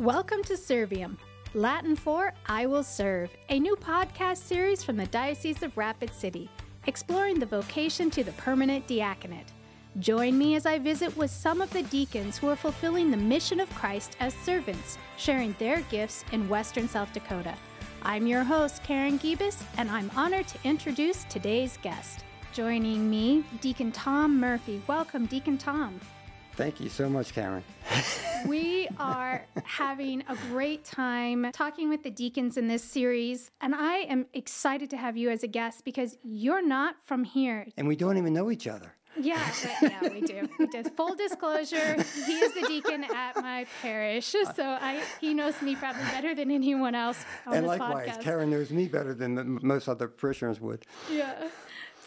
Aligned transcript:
Welcome 0.00 0.42
to 0.44 0.54
Serviam, 0.54 1.18
Latin 1.52 1.94
for 1.94 2.32
I 2.46 2.64
Will 2.64 2.82
Serve, 2.82 3.30
a 3.50 3.60
new 3.60 3.76
podcast 3.76 4.38
series 4.38 4.82
from 4.82 4.96
the 4.96 5.04
Diocese 5.04 5.62
of 5.62 5.76
Rapid 5.76 6.14
City, 6.14 6.48
exploring 6.86 7.38
the 7.38 7.44
vocation 7.44 8.08
to 8.12 8.24
the 8.24 8.32
permanent 8.32 8.86
diaconate. 8.86 9.52
Join 9.98 10.38
me 10.38 10.54
as 10.54 10.64
I 10.64 10.78
visit 10.78 11.14
with 11.18 11.30
some 11.30 11.60
of 11.60 11.68
the 11.74 11.82
deacons 11.82 12.38
who 12.38 12.48
are 12.48 12.56
fulfilling 12.56 13.10
the 13.10 13.18
mission 13.18 13.60
of 13.60 13.68
Christ 13.74 14.16
as 14.20 14.32
servants, 14.36 14.96
sharing 15.18 15.54
their 15.58 15.82
gifts 15.90 16.24
in 16.32 16.48
Western 16.48 16.88
South 16.88 17.12
Dakota. 17.12 17.54
I'm 18.00 18.26
your 18.26 18.42
host, 18.42 18.82
Karen 18.82 19.18
Gibas, 19.18 19.62
and 19.76 19.90
I'm 19.90 20.10
honored 20.16 20.48
to 20.48 20.58
introduce 20.64 21.24
today's 21.24 21.78
guest. 21.82 22.24
Joining 22.54 23.10
me, 23.10 23.44
Deacon 23.60 23.92
Tom 23.92 24.40
Murphy. 24.40 24.80
Welcome, 24.86 25.26
Deacon 25.26 25.58
Tom. 25.58 26.00
Thank 26.60 26.78
you 26.78 26.90
so 26.90 27.08
much, 27.08 27.32
Karen. 27.32 27.64
we 28.46 28.86
are 28.98 29.42
having 29.70 30.24
a 30.28 30.36
great 30.50 30.84
time 30.84 31.46
talking 31.52 31.88
with 31.88 32.02
the 32.02 32.10
deacons 32.10 32.56
in 32.56 32.66
this 32.66 32.82
series, 32.82 33.50
and 33.60 33.74
I 33.74 33.98
am 33.98 34.26
excited 34.34 34.90
to 34.90 34.96
have 34.96 35.16
you 35.16 35.30
as 35.30 35.42
a 35.44 35.46
guest 35.46 35.84
because 35.84 36.18
you're 36.24 36.66
not 36.66 36.96
from 37.04 37.22
here. 37.22 37.66
And 37.76 37.86
we 37.86 37.94
don't 37.94 38.18
even 38.18 38.32
know 38.32 38.50
each 38.50 38.66
other. 38.66 38.96
Yeah, 39.18 39.40
but 39.80 39.90
yeah, 39.90 40.08
we 40.08 40.20
do. 40.22 40.48
We 40.58 40.66
do. 40.66 40.82
Full 40.96 41.14
disclosure, 41.14 41.94
he 41.94 42.32
is 42.32 42.54
the 42.54 42.66
deacon 42.66 43.04
at 43.04 43.36
my 43.36 43.66
parish, 43.80 44.34
so 44.54 44.64
I 44.64 45.02
he 45.20 45.34
knows 45.34 45.60
me 45.62 45.76
probably 45.76 46.02
better 46.04 46.34
than 46.34 46.50
anyone 46.50 46.94
else 46.94 47.24
on 47.46 47.54
and 47.54 47.66
likewise, 47.66 48.08
podcast. 48.08 48.22
Karen 48.22 48.50
knows 48.50 48.70
me 48.70 48.86
better 48.86 49.14
than 49.14 49.58
most 49.62 49.88
other 49.88 50.08
parishioners 50.08 50.60
would. 50.60 50.84
Yeah. 51.10 51.48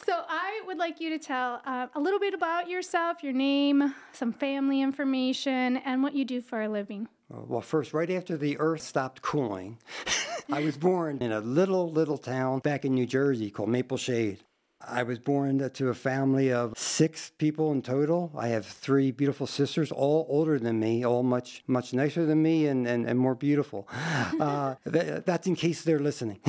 So 0.05 0.21
I 0.27 0.61
would 0.67 0.77
like 0.77 0.99
you 0.99 1.09
to 1.11 1.19
tell 1.19 1.61
uh, 1.65 1.87
a 1.95 1.99
little 1.99 2.19
bit 2.19 2.33
about 2.33 2.67
yourself, 2.67 3.23
your 3.23 3.31
name, 3.31 3.95
some 4.11 4.33
family 4.33 4.81
information, 4.81 5.77
and 5.77 6.03
what 6.03 6.13
you 6.13 6.25
do 6.25 6.41
for 6.41 6.61
a 6.61 6.67
living. 6.67 7.07
Well, 7.33 7.61
first, 7.61 7.93
right 7.93 8.09
after 8.11 8.37
the 8.37 8.57
earth 8.59 8.81
stopped 8.81 9.21
cooling, 9.21 9.79
I 10.51 10.61
was 10.61 10.77
born 10.77 11.17
in 11.19 11.31
a 11.31 11.39
little, 11.39 11.91
little 11.91 12.17
town 12.17 12.59
back 12.59 12.85
in 12.85 12.93
New 12.93 13.07
Jersey 13.07 13.49
called 13.49 13.69
Maple 13.69 13.97
Shade. 13.97 14.39
I 14.85 15.03
was 15.03 15.17
born 15.17 15.69
to 15.69 15.89
a 15.89 15.93
family 15.93 16.51
of 16.51 16.77
six 16.77 17.31
people 17.37 17.71
in 17.71 17.81
total. 17.81 18.31
I 18.37 18.49
have 18.49 18.65
three 18.65 19.11
beautiful 19.11 19.47
sisters, 19.47 19.91
all 19.91 20.25
older 20.29 20.59
than 20.59 20.79
me, 20.79 21.05
all 21.05 21.23
much 21.23 21.63
much 21.67 21.93
nicer 21.93 22.25
than 22.25 22.41
me 22.41 22.67
and, 22.67 22.85
and, 22.85 23.07
and 23.07 23.17
more 23.17 23.35
beautiful. 23.35 23.87
Uh, 24.39 24.75
that, 24.85 25.25
that's 25.25 25.47
in 25.47 25.55
case 25.55 25.83
they're 25.83 25.99
listening. 25.99 26.39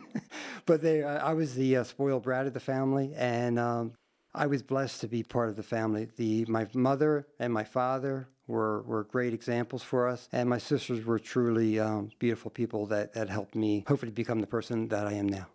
but 0.66 0.82
they, 0.82 1.02
uh, 1.02 1.24
I 1.24 1.34
was 1.34 1.54
the 1.54 1.76
uh, 1.76 1.84
spoiled 1.84 2.24
brat 2.24 2.46
of 2.46 2.54
the 2.54 2.60
family, 2.60 3.12
and 3.14 3.58
um, 3.58 3.92
I 4.34 4.46
was 4.46 4.62
blessed 4.62 5.00
to 5.02 5.08
be 5.08 5.22
part 5.22 5.48
of 5.48 5.56
the 5.56 5.62
family. 5.62 6.08
The 6.16 6.46
my 6.46 6.66
mother 6.74 7.26
and 7.38 7.52
my 7.52 7.64
father 7.64 8.28
were, 8.46 8.82
were 8.82 9.04
great 9.04 9.34
examples 9.34 9.82
for 9.82 10.08
us, 10.08 10.28
and 10.32 10.48
my 10.48 10.58
sisters 10.58 11.04
were 11.04 11.18
truly 11.18 11.78
um, 11.78 12.10
beautiful 12.18 12.50
people 12.50 12.86
that, 12.86 13.12
that 13.14 13.28
helped 13.28 13.54
me 13.54 13.84
hopefully 13.86 14.12
become 14.12 14.40
the 14.40 14.46
person 14.46 14.88
that 14.88 15.06
I 15.06 15.12
am 15.12 15.28
now. 15.28 15.46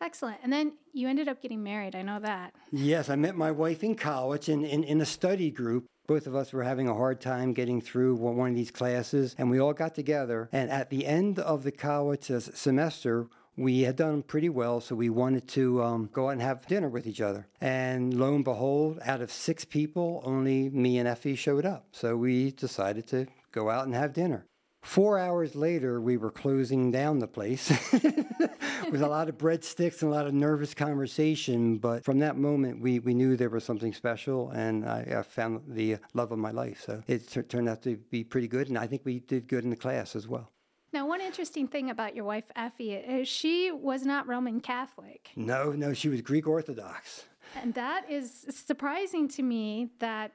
Excellent. 0.00 0.38
And 0.42 0.52
then 0.52 0.74
you 0.92 1.08
ended 1.08 1.28
up 1.28 1.40
getting 1.40 1.62
married. 1.62 1.94
I 1.94 2.02
know 2.02 2.20
that. 2.20 2.54
Yes, 2.70 3.08
I 3.08 3.16
met 3.16 3.34
my 3.34 3.50
wife 3.50 3.82
in 3.82 3.94
college 3.94 4.48
in, 4.48 4.64
in, 4.64 4.84
in 4.84 5.00
a 5.00 5.06
study 5.06 5.50
group. 5.50 5.86
Both 6.06 6.26
of 6.26 6.36
us 6.36 6.52
were 6.52 6.62
having 6.62 6.88
a 6.88 6.94
hard 6.94 7.20
time 7.20 7.52
getting 7.52 7.80
through 7.80 8.14
one 8.16 8.50
of 8.50 8.54
these 8.54 8.70
classes, 8.70 9.34
and 9.38 9.50
we 9.50 9.58
all 9.58 9.72
got 9.72 9.94
together. 9.94 10.48
And 10.52 10.70
at 10.70 10.90
the 10.90 11.06
end 11.06 11.38
of 11.38 11.64
the 11.64 11.72
college 11.72 12.24
semester, 12.24 13.26
we 13.56 13.82
had 13.82 13.96
done 13.96 14.22
pretty 14.22 14.48
well, 14.48 14.80
so 14.80 14.94
we 14.94 15.10
wanted 15.10 15.48
to 15.48 15.82
um, 15.82 16.10
go 16.12 16.28
out 16.28 16.32
and 16.32 16.42
have 16.42 16.66
dinner 16.66 16.88
with 16.88 17.06
each 17.06 17.20
other. 17.20 17.46
And 17.60 18.14
lo 18.14 18.34
and 18.34 18.44
behold, 18.44 19.00
out 19.04 19.22
of 19.22 19.32
six 19.32 19.64
people, 19.64 20.22
only 20.24 20.68
me 20.70 20.98
and 20.98 21.08
Effie 21.08 21.36
showed 21.36 21.64
up. 21.64 21.86
So 21.92 22.16
we 22.16 22.50
decided 22.52 23.06
to 23.08 23.26
go 23.52 23.70
out 23.70 23.86
and 23.86 23.94
have 23.94 24.12
dinner. 24.12 24.46
Four 24.82 25.18
hours 25.18 25.56
later, 25.56 26.00
we 26.00 26.16
were 26.16 26.30
closing 26.30 26.92
down 26.92 27.18
the 27.18 27.26
place 27.26 27.70
with 27.92 29.02
a 29.02 29.08
lot 29.08 29.28
of 29.28 29.36
breadsticks 29.36 30.02
and 30.02 30.12
a 30.12 30.14
lot 30.14 30.28
of 30.28 30.34
nervous 30.34 30.74
conversation. 30.74 31.78
But 31.78 32.04
from 32.04 32.20
that 32.20 32.36
moment, 32.36 32.80
we, 32.80 33.00
we 33.00 33.12
knew 33.12 33.36
there 33.36 33.50
was 33.50 33.64
something 33.64 33.92
special, 33.92 34.50
and 34.50 34.84
I, 34.84 35.16
I 35.18 35.22
found 35.22 35.62
the 35.66 35.96
love 36.14 36.30
of 36.30 36.38
my 36.38 36.52
life. 36.52 36.82
So 36.86 37.02
it 37.08 37.28
t- 37.28 37.42
turned 37.42 37.68
out 37.68 37.82
to 37.82 37.96
be 37.96 38.22
pretty 38.22 38.46
good, 38.46 38.68
and 38.68 38.78
I 38.78 38.86
think 38.86 39.02
we 39.04 39.18
did 39.18 39.48
good 39.48 39.64
in 39.64 39.70
the 39.70 39.76
class 39.76 40.14
as 40.14 40.28
well. 40.28 40.52
Now, 40.92 41.06
one 41.06 41.20
interesting 41.20 41.66
thing 41.66 41.90
about 41.90 42.14
your 42.14 42.24
wife, 42.24 42.50
Effie, 42.54 42.94
is 42.94 43.28
she 43.28 43.70
was 43.70 44.04
not 44.04 44.26
Roman 44.26 44.60
Catholic. 44.60 45.30
No, 45.36 45.72
no, 45.72 45.92
she 45.92 46.08
was 46.08 46.22
Greek 46.22 46.46
Orthodox. 46.46 47.24
And 47.60 47.74
that 47.74 48.08
is 48.10 48.46
surprising 48.50 49.28
to 49.28 49.42
me 49.42 49.90
that 49.98 50.32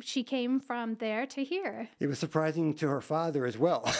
she 0.00 0.22
came 0.22 0.60
from 0.60 0.94
there 0.96 1.26
to 1.26 1.42
here. 1.42 1.88
It 1.98 2.06
was 2.06 2.18
surprising 2.18 2.74
to 2.74 2.88
her 2.88 3.00
father 3.00 3.44
as 3.46 3.58
well, 3.58 3.82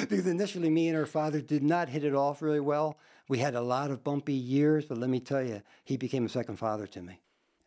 because 0.00 0.26
initially 0.26 0.70
me 0.70 0.88
and 0.88 0.96
her 0.96 1.06
father 1.06 1.40
did 1.40 1.62
not 1.62 1.88
hit 1.88 2.04
it 2.04 2.14
off 2.14 2.40
really 2.40 2.60
well. 2.60 2.98
We 3.28 3.38
had 3.38 3.54
a 3.54 3.60
lot 3.60 3.90
of 3.90 4.04
bumpy 4.04 4.34
years, 4.34 4.84
but 4.84 4.98
let 4.98 5.10
me 5.10 5.20
tell 5.20 5.42
you, 5.42 5.62
he 5.84 5.96
became 5.96 6.24
a 6.24 6.28
second 6.28 6.56
father 6.56 6.86
to 6.86 7.02
me. 7.02 7.20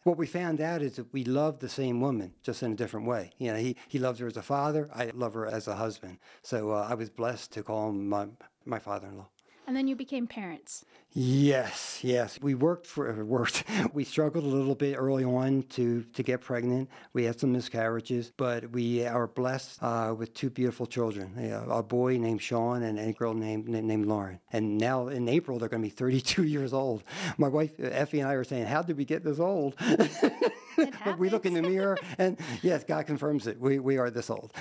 What 0.04 0.18
we 0.18 0.26
found 0.26 0.62
out 0.62 0.82
is 0.82 0.96
that 0.96 1.14
we 1.14 1.24
love 1.24 1.60
the 1.60 1.70
same 1.70 2.02
woman, 2.02 2.34
just 2.42 2.64
in 2.64 2.72
a 2.72 2.76
different 2.76 3.06
way. 3.06 3.32
You 3.38 3.52
know, 3.52 3.60
he, 3.60 3.76
he 3.88 4.00
loves 4.00 4.20
her 4.20 4.28
as 4.28 4.38
a 4.38 4.42
father, 4.42 4.90
I 4.94 5.12
love 5.14 5.36
her 5.36 5.46
as 5.46 5.68
a 5.68 5.76
husband. 5.76 6.18
So 6.42 6.72
uh, 6.72 6.88
I 6.90 6.96
was 6.96 7.10
blessed 7.10 7.52
to 7.54 7.64
call 7.64 7.90
him 7.90 8.10
my, 8.10 8.28
my 8.66 8.80
father-in-law. 8.80 9.30
And 9.68 9.76
then 9.76 9.88
you 9.88 9.96
became 9.96 10.28
parents. 10.28 10.86
Yes, 11.14 12.00
yes. 12.04 12.40
We 12.42 12.56
worked 12.56 12.88
for 12.88 13.24
worked. 13.26 13.66
We 13.94 14.06
struggled 14.06 14.46
a 14.46 14.48
little 14.48 14.76
bit 14.76 14.96
early 14.96 15.26
on 15.26 15.64
to 15.72 16.04
to 16.04 16.24
get 16.24 16.42
pregnant. 16.42 16.90
We 17.14 17.26
had 17.26 17.40
some 17.40 17.52
miscarriages, 17.52 18.32
but 18.36 18.72
we 18.72 19.06
are 19.06 19.28
blessed 19.28 19.84
uh, 19.84 20.16
with 20.18 20.34
two 20.34 20.50
beautiful 20.50 20.86
children: 20.86 21.34
a 21.70 21.84
boy 21.84 22.18
named 22.18 22.42
Sean 22.42 22.84
and 22.84 22.98
a 22.98 23.12
girl 23.12 23.34
named 23.34 23.68
named 23.68 24.06
Lauren. 24.06 24.40
And 24.54 24.78
now 24.78 25.10
in 25.10 25.28
April 25.28 25.60
they're 25.60 25.70
going 25.70 25.84
to 25.84 25.90
be 25.90 25.94
32 25.94 26.44
years 26.56 26.72
old. 26.72 27.04
My 27.38 27.50
wife 27.50 27.74
Effie 27.80 28.22
and 28.22 28.30
I 28.30 28.34
are 28.34 28.46
saying, 28.46 28.66
"How 28.66 28.82
did 28.82 28.98
we 28.98 29.04
get 29.04 29.24
this 29.24 29.40
old?" 29.40 29.76
but 30.78 31.20
we 31.20 31.30
look 31.30 31.46
in 31.46 31.54
the 31.54 31.62
mirror, 31.62 31.98
and 32.18 32.40
yes, 32.62 32.86
God 32.86 33.06
confirms 33.06 33.48
it. 33.48 33.60
We 33.60 33.80
we 33.80 33.98
are 33.98 34.10
this 34.10 34.30
old. 34.30 34.54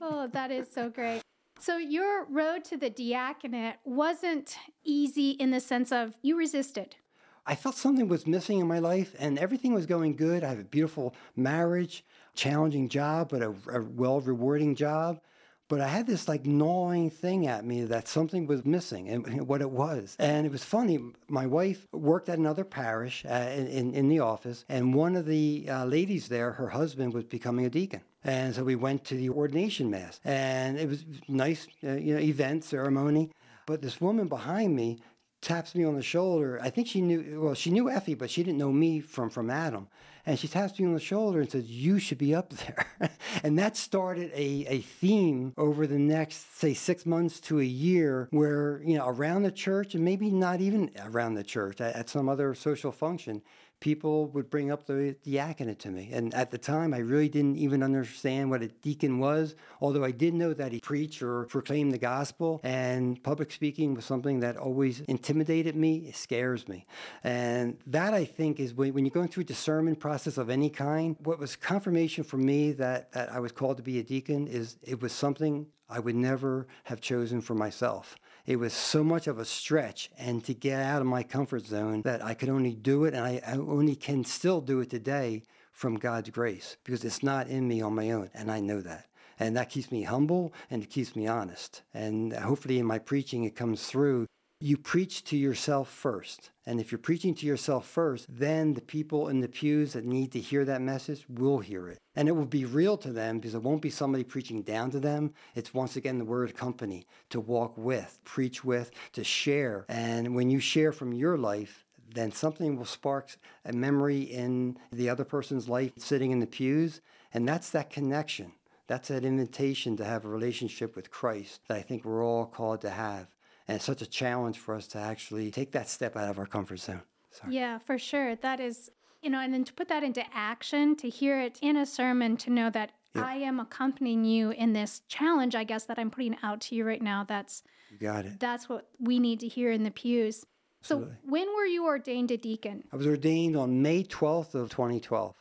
oh, 0.00 0.28
that 0.28 0.52
is 0.52 0.68
so 0.72 0.88
great. 0.88 1.22
So, 1.60 1.76
your 1.76 2.24
road 2.24 2.64
to 2.64 2.78
the 2.78 2.88
diaconate 2.88 3.76
wasn't 3.84 4.56
easy 4.82 5.32
in 5.32 5.50
the 5.50 5.60
sense 5.60 5.92
of 5.92 6.14
you 6.22 6.38
resisted. 6.38 6.96
I 7.44 7.54
felt 7.54 7.74
something 7.74 8.08
was 8.08 8.26
missing 8.26 8.60
in 8.60 8.66
my 8.66 8.78
life, 8.78 9.14
and 9.18 9.38
everything 9.38 9.74
was 9.74 9.84
going 9.84 10.16
good. 10.16 10.42
I 10.42 10.48
have 10.48 10.58
a 10.58 10.64
beautiful 10.64 11.14
marriage, 11.36 12.02
challenging 12.34 12.88
job, 12.88 13.28
but 13.28 13.42
a, 13.42 13.54
a 13.70 13.82
well 13.82 14.22
rewarding 14.22 14.74
job. 14.74 15.20
But 15.68 15.82
I 15.82 15.88
had 15.88 16.06
this 16.06 16.28
like 16.28 16.46
gnawing 16.46 17.10
thing 17.10 17.46
at 17.46 17.66
me 17.66 17.84
that 17.84 18.08
something 18.08 18.46
was 18.46 18.64
missing 18.64 19.10
and 19.10 19.46
what 19.46 19.60
it 19.60 19.70
was. 19.70 20.16
And 20.18 20.46
it 20.46 20.50
was 20.50 20.64
funny. 20.64 20.98
My 21.28 21.44
wife 21.44 21.86
worked 21.92 22.30
at 22.30 22.38
another 22.38 22.64
parish 22.64 23.24
uh, 23.28 23.50
in, 23.54 23.92
in 23.94 24.08
the 24.08 24.20
office, 24.20 24.64
and 24.70 24.94
one 24.94 25.14
of 25.14 25.26
the 25.26 25.66
uh, 25.68 25.84
ladies 25.84 26.28
there, 26.28 26.52
her 26.52 26.70
husband 26.70 27.12
was 27.12 27.24
becoming 27.24 27.66
a 27.66 27.70
deacon. 27.70 28.00
And 28.24 28.54
so 28.54 28.64
we 28.64 28.76
went 28.76 29.04
to 29.06 29.14
the 29.14 29.30
ordination 29.30 29.90
mass, 29.90 30.20
and 30.24 30.78
it 30.78 30.88
was 30.88 31.04
nice, 31.26 31.66
uh, 31.82 31.92
you 31.92 32.14
know, 32.14 32.20
event 32.20 32.64
ceremony. 32.64 33.30
But 33.66 33.80
this 33.80 34.00
woman 34.00 34.28
behind 34.28 34.76
me 34.76 34.98
taps 35.40 35.74
me 35.74 35.84
on 35.84 35.94
the 35.94 36.02
shoulder. 36.02 36.60
I 36.62 36.70
think 36.70 36.86
she 36.86 37.00
knew, 37.00 37.40
well, 37.40 37.54
she 37.54 37.70
knew 37.70 37.88
Effie, 37.88 38.14
but 38.14 38.30
she 38.30 38.42
didn't 38.42 38.58
know 38.58 38.72
me 38.72 39.00
from, 39.00 39.30
from 39.30 39.50
Adam. 39.50 39.88
And 40.26 40.38
she 40.38 40.48
taps 40.48 40.78
me 40.78 40.86
on 40.86 40.92
the 40.92 41.00
shoulder 41.00 41.40
and 41.40 41.50
says, 41.50 41.64
You 41.64 41.98
should 41.98 42.18
be 42.18 42.34
up 42.34 42.50
there. 42.50 42.86
and 43.42 43.58
that 43.58 43.76
started 43.76 44.30
a, 44.34 44.66
a 44.68 44.80
theme 44.80 45.54
over 45.56 45.86
the 45.86 45.98
next, 45.98 46.58
say, 46.58 46.74
six 46.74 47.06
months 47.06 47.40
to 47.40 47.58
a 47.60 47.64
year 47.64 48.28
where, 48.30 48.82
you 48.84 48.98
know, 48.98 49.08
around 49.08 49.42
the 49.42 49.50
church 49.50 49.94
and 49.94 50.04
maybe 50.04 50.30
not 50.30 50.60
even 50.60 50.90
around 51.04 51.34
the 51.34 51.44
church, 51.44 51.80
at, 51.80 51.96
at 51.96 52.08
some 52.10 52.28
other 52.28 52.54
social 52.54 52.92
function, 52.92 53.40
people 53.80 54.26
would 54.28 54.50
bring 54.50 54.70
up 54.70 54.86
the 54.86 55.16
diaconate 55.24 55.78
to 55.80 55.90
me. 55.90 56.10
And 56.12 56.32
at 56.34 56.50
the 56.50 56.58
time, 56.58 56.94
I 56.94 56.98
really 56.98 57.28
didn't 57.28 57.56
even 57.56 57.82
understand 57.82 58.50
what 58.50 58.62
a 58.62 58.68
deacon 58.68 59.18
was, 59.18 59.54
although 59.80 60.04
I 60.04 60.10
did 60.10 60.34
know 60.34 60.52
that 60.52 60.72
he 60.72 60.80
preached 60.80 61.22
or 61.22 61.44
proclaimed 61.46 61.92
the 61.92 61.98
gospel. 61.98 62.60
And 62.62 63.22
public 63.22 63.50
speaking 63.50 63.94
was 63.94 64.04
something 64.04 64.40
that 64.40 64.56
always 64.56 65.00
intimidated 65.00 65.74
me, 65.76 65.98
it 66.08 66.16
scares 66.16 66.68
me. 66.68 66.86
And 67.24 67.78
that, 67.86 68.14
I 68.14 68.24
think, 68.24 68.60
is 68.60 68.74
when, 68.74 68.92
when 68.92 69.04
you're 69.04 69.10
going 69.10 69.28
through 69.28 69.44
discernment 69.44 69.98
process 69.98 70.36
of 70.36 70.50
any 70.50 70.70
kind, 70.70 71.16
what 71.20 71.38
was 71.38 71.56
confirmation 71.56 72.22
for 72.24 72.36
me 72.36 72.72
that, 72.72 73.12
that 73.12 73.32
I 73.32 73.40
was 73.40 73.52
called 73.52 73.78
to 73.78 73.82
be 73.82 73.98
a 73.98 74.02
deacon 74.02 74.46
is 74.46 74.76
it 74.82 75.00
was 75.00 75.12
something 75.12 75.66
I 75.88 75.98
would 75.98 76.14
never 76.14 76.66
have 76.84 77.00
chosen 77.00 77.40
for 77.40 77.54
myself. 77.54 78.16
It 78.46 78.56
was 78.56 78.72
so 78.72 79.04
much 79.04 79.26
of 79.26 79.38
a 79.38 79.44
stretch, 79.44 80.10
and 80.18 80.44
to 80.44 80.54
get 80.54 80.80
out 80.80 81.00
of 81.00 81.06
my 81.06 81.22
comfort 81.22 81.66
zone 81.66 82.02
that 82.02 82.24
I 82.24 82.34
could 82.34 82.48
only 82.48 82.74
do 82.74 83.04
it, 83.04 83.14
and 83.14 83.24
I, 83.24 83.40
I 83.46 83.56
only 83.56 83.96
can 83.96 84.24
still 84.24 84.60
do 84.60 84.80
it 84.80 84.90
today 84.90 85.42
from 85.72 85.96
God's 85.96 86.30
grace 86.30 86.76
because 86.84 87.04
it's 87.04 87.22
not 87.22 87.48
in 87.48 87.66
me 87.66 87.80
on 87.80 87.94
my 87.94 88.10
own, 88.10 88.30
and 88.34 88.50
I 88.50 88.60
know 88.60 88.80
that. 88.80 89.06
And 89.38 89.56
that 89.56 89.70
keeps 89.70 89.90
me 89.90 90.02
humble 90.02 90.52
and 90.70 90.82
it 90.82 90.90
keeps 90.90 91.16
me 91.16 91.26
honest. 91.26 91.80
And 91.94 92.34
hopefully, 92.34 92.78
in 92.78 92.84
my 92.84 92.98
preaching, 92.98 93.44
it 93.44 93.56
comes 93.56 93.86
through 93.86 94.26
you 94.60 94.76
preach 94.76 95.24
to 95.24 95.36
yourself 95.36 95.88
first. 95.88 96.50
And 96.66 96.78
if 96.78 96.92
you're 96.92 96.98
preaching 96.98 97.34
to 97.36 97.46
yourself 97.46 97.86
first, 97.86 98.26
then 98.28 98.74
the 98.74 98.82
people 98.82 99.28
in 99.28 99.40
the 99.40 99.48
pews 99.48 99.94
that 99.94 100.04
need 100.04 100.32
to 100.32 100.40
hear 100.40 100.66
that 100.66 100.82
message 100.82 101.24
will 101.30 101.58
hear 101.58 101.88
it. 101.88 101.98
And 102.14 102.28
it 102.28 102.32
will 102.32 102.44
be 102.44 102.66
real 102.66 102.98
to 102.98 103.10
them 103.10 103.38
because 103.38 103.54
it 103.54 103.62
won't 103.62 103.80
be 103.80 103.90
somebody 103.90 104.22
preaching 104.22 104.62
down 104.62 104.90
to 104.90 105.00
them. 105.00 105.32
It's 105.54 105.72
once 105.72 105.96
again 105.96 106.18
the 106.18 106.26
word 106.26 106.54
company 106.54 107.06
to 107.30 107.40
walk 107.40 107.76
with, 107.78 108.20
preach 108.24 108.62
with, 108.62 108.90
to 109.12 109.24
share. 109.24 109.86
And 109.88 110.34
when 110.34 110.50
you 110.50 110.60
share 110.60 110.92
from 110.92 111.14
your 111.14 111.38
life, 111.38 111.86
then 112.14 112.30
something 112.30 112.76
will 112.76 112.84
spark 112.84 113.36
a 113.64 113.72
memory 113.72 114.20
in 114.20 114.76
the 114.92 115.08
other 115.08 115.24
person's 115.24 115.68
life 115.68 115.92
sitting 115.96 116.32
in 116.32 116.40
the 116.40 116.46
pews. 116.46 117.00
And 117.32 117.48
that's 117.48 117.70
that 117.70 117.88
connection. 117.88 118.52
That's 118.88 119.08
that 119.08 119.24
invitation 119.24 119.96
to 119.96 120.04
have 120.04 120.24
a 120.24 120.28
relationship 120.28 120.96
with 120.96 121.10
Christ 121.10 121.60
that 121.68 121.76
I 121.76 121.82
think 121.82 122.04
we're 122.04 122.24
all 122.24 122.44
called 122.44 122.82
to 122.82 122.90
have. 122.90 123.28
And 123.70 123.76
it's 123.76 123.84
such 123.84 124.02
a 124.02 124.06
challenge 124.06 124.58
for 124.58 124.74
us 124.74 124.88
to 124.88 124.98
actually 124.98 125.52
take 125.52 125.70
that 125.72 125.88
step 125.88 126.16
out 126.16 126.28
of 126.28 126.40
our 126.40 126.46
comfort 126.46 126.80
zone. 126.80 127.02
Sorry. 127.30 127.54
Yeah, 127.54 127.78
for 127.78 127.98
sure. 127.98 128.34
That 128.34 128.58
is, 128.58 128.90
you 129.22 129.30
know, 129.30 129.38
and 129.38 129.54
then 129.54 129.62
to 129.62 129.72
put 129.72 129.86
that 129.90 130.02
into 130.02 130.24
action, 130.34 130.96
to 130.96 131.08
hear 131.08 131.40
it 131.40 131.56
in 131.62 131.76
a 131.76 131.86
sermon, 131.86 132.36
to 132.38 132.50
know 132.50 132.68
that 132.70 132.90
yep. 133.14 133.24
I 133.24 133.36
am 133.36 133.60
accompanying 133.60 134.24
you 134.24 134.50
in 134.50 134.72
this 134.72 135.02
challenge, 135.06 135.54
I 135.54 135.62
guess, 135.62 135.84
that 135.84 136.00
I'm 136.00 136.10
putting 136.10 136.36
out 136.42 136.62
to 136.62 136.74
you 136.74 136.84
right 136.84 137.00
now. 137.00 137.22
That's 137.22 137.62
you 137.92 137.98
got 137.98 138.24
it. 138.24 138.40
That's 138.40 138.68
what 138.68 138.88
we 138.98 139.20
need 139.20 139.38
to 139.38 139.46
hear 139.46 139.70
in 139.70 139.84
the 139.84 139.92
pews. 139.92 140.44
Absolutely. 140.80 141.12
So 141.12 141.30
when 141.30 141.46
were 141.54 141.66
you 141.66 141.86
ordained 141.86 142.32
a 142.32 142.36
deacon? 142.36 142.82
I 142.92 142.96
was 142.96 143.06
ordained 143.06 143.56
on 143.56 143.82
May 143.82 144.02
12th 144.02 144.56
of 144.56 144.70
2012. 144.70 145.32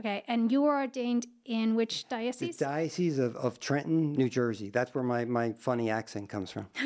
Okay, 0.00 0.24
and 0.28 0.50
you 0.50 0.62
were 0.62 0.78
ordained 0.78 1.26
in 1.44 1.74
which 1.74 2.08
diocese? 2.08 2.56
The 2.56 2.64
diocese 2.64 3.18
of, 3.18 3.36
of 3.36 3.60
Trenton, 3.60 4.14
New 4.14 4.30
Jersey. 4.30 4.70
That's 4.70 4.94
where 4.94 5.04
my, 5.04 5.26
my 5.26 5.52
funny 5.52 5.90
accent 5.90 6.30
comes 6.30 6.50
from. 6.50 6.68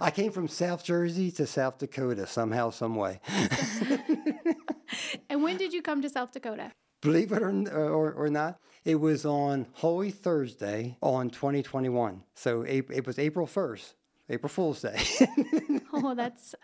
I 0.00 0.10
came 0.10 0.30
from 0.30 0.46
South 0.46 0.84
Jersey 0.84 1.30
to 1.32 1.46
South 1.46 1.78
Dakota 1.78 2.26
somehow, 2.26 2.68
some 2.68 2.96
way. 2.96 3.18
and 5.30 5.42
when 5.42 5.56
did 5.56 5.72
you 5.72 5.80
come 5.80 6.02
to 6.02 6.10
South 6.10 6.32
Dakota? 6.32 6.70
Believe 7.00 7.32
it 7.32 7.42
or, 7.42 7.48
uh, 7.48 7.70
or, 7.70 8.12
or 8.12 8.28
not, 8.28 8.58
it 8.84 8.96
was 8.96 9.24
on 9.24 9.68
Holy 9.72 10.10
Thursday 10.10 10.98
on 11.00 11.30
2021. 11.30 12.24
So 12.34 12.60
it 12.60 13.06
was 13.06 13.18
April 13.18 13.46
1st, 13.46 13.94
April 14.28 14.50
Fool's 14.50 14.82
Day. 14.82 15.02
oh, 15.94 16.14
that's. 16.14 16.54